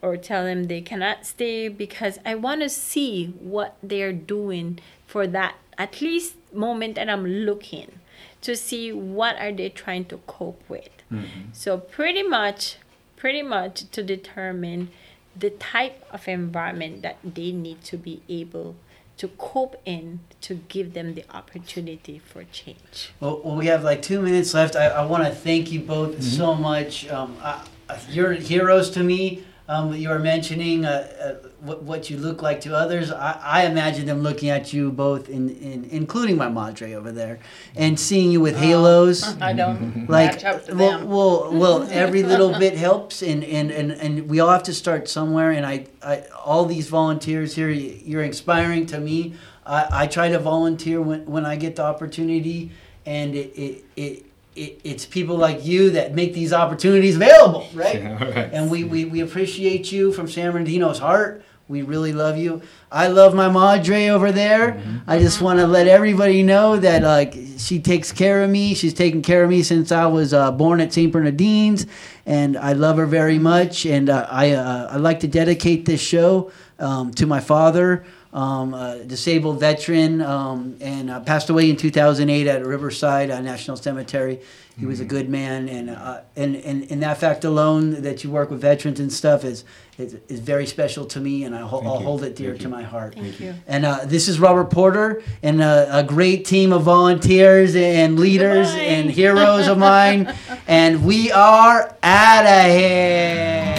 [0.00, 5.26] or tell them they cannot stay because I want to see what they're doing for
[5.26, 8.00] that at least moment that I'm looking
[8.40, 10.88] to see what are they trying to cope with.
[11.12, 11.52] Mm-hmm.
[11.52, 12.76] So pretty much,
[13.16, 14.88] pretty much to determine
[15.36, 18.74] the type of environment that they need to be able
[19.18, 23.10] to cope in to give them the opportunity for change.
[23.20, 24.76] Well, well, we have like two minutes left.
[24.76, 27.08] I, I want to thank you both so much.
[27.10, 29.42] Um, I, I- you're heroes to me.
[29.68, 33.10] Um, you are mentioning uh, uh, what, what you look like to others.
[33.10, 37.40] I, I imagine them looking at you both, in, in including my madre over there,
[37.76, 38.58] and seeing you with oh.
[38.58, 39.24] halos.
[39.40, 40.12] I don't mm-hmm.
[40.12, 41.08] like match up to well, them.
[41.08, 45.08] well, well, every little bit helps, and, and, and, and we all have to start
[45.08, 45.50] somewhere.
[45.50, 49.34] And I, I all these volunteers here, you're inspiring to me.
[49.66, 52.70] I, I try to volunteer when, when I get the opportunity,
[53.04, 54.26] and it, it, it,
[54.58, 58.02] it it's people like you that make these opportunities available, right?
[58.02, 58.50] Yeah, right.
[58.52, 61.42] And we, we, we appreciate you from San Bernardino's heart.
[61.68, 62.62] We really love you.
[62.90, 64.72] I love my madre over there.
[64.72, 64.98] Mm-hmm.
[65.06, 68.74] I just want to let everybody know that like she takes care of me.
[68.74, 71.12] She's taken care of me since I was uh, born at St.
[71.12, 71.86] Bernardines,
[72.24, 73.84] and I love her very much.
[73.84, 78.74] And uh, I uh, I like to dedicate this show um, to my father, um,
[78.74, 84.40] a disabled veteran, um, and uh, passed away in 2008 at Riverside uh, National Cemetery.
[84.78, 85.08] He was a Mm-hmm.
[85.10, 89.00] good man, and uh, and, and and that fact alone that you work with veterans
[89.00, 89.64] and stuff is
[89.98, 92.06] is, is very special to me, and I ho- I'll you.
[92.06, 92.74] hold it dear Thank to you.
[92.74, 93.14] my heart.
[93.16, 93.54] Thank you.
[93.66, 98.68] And uh, this is Robert Porter and a, a great team of volunteers and leaders
[98.68, 98.82] Goodbye.
[98.84, 100.32] and heroes of mine,
[100.68, 103.77] and we are out of here.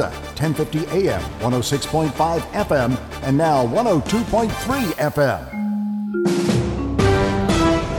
[0.00, 4.48] Loma 1050 AM, 106.5 FM, and now 102.3
[4.94, 5.60] FM.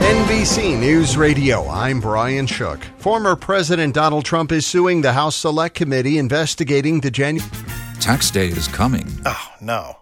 [0.00, 2.82] NBC News Radio, I'm Brian Shook.
[2.98, 7.48] Former President Donald Trump is suing the House Select Committee investigating the January.
[8.00, 9.06] Tax day is coming.
[9.24, 10.01] Oh, no.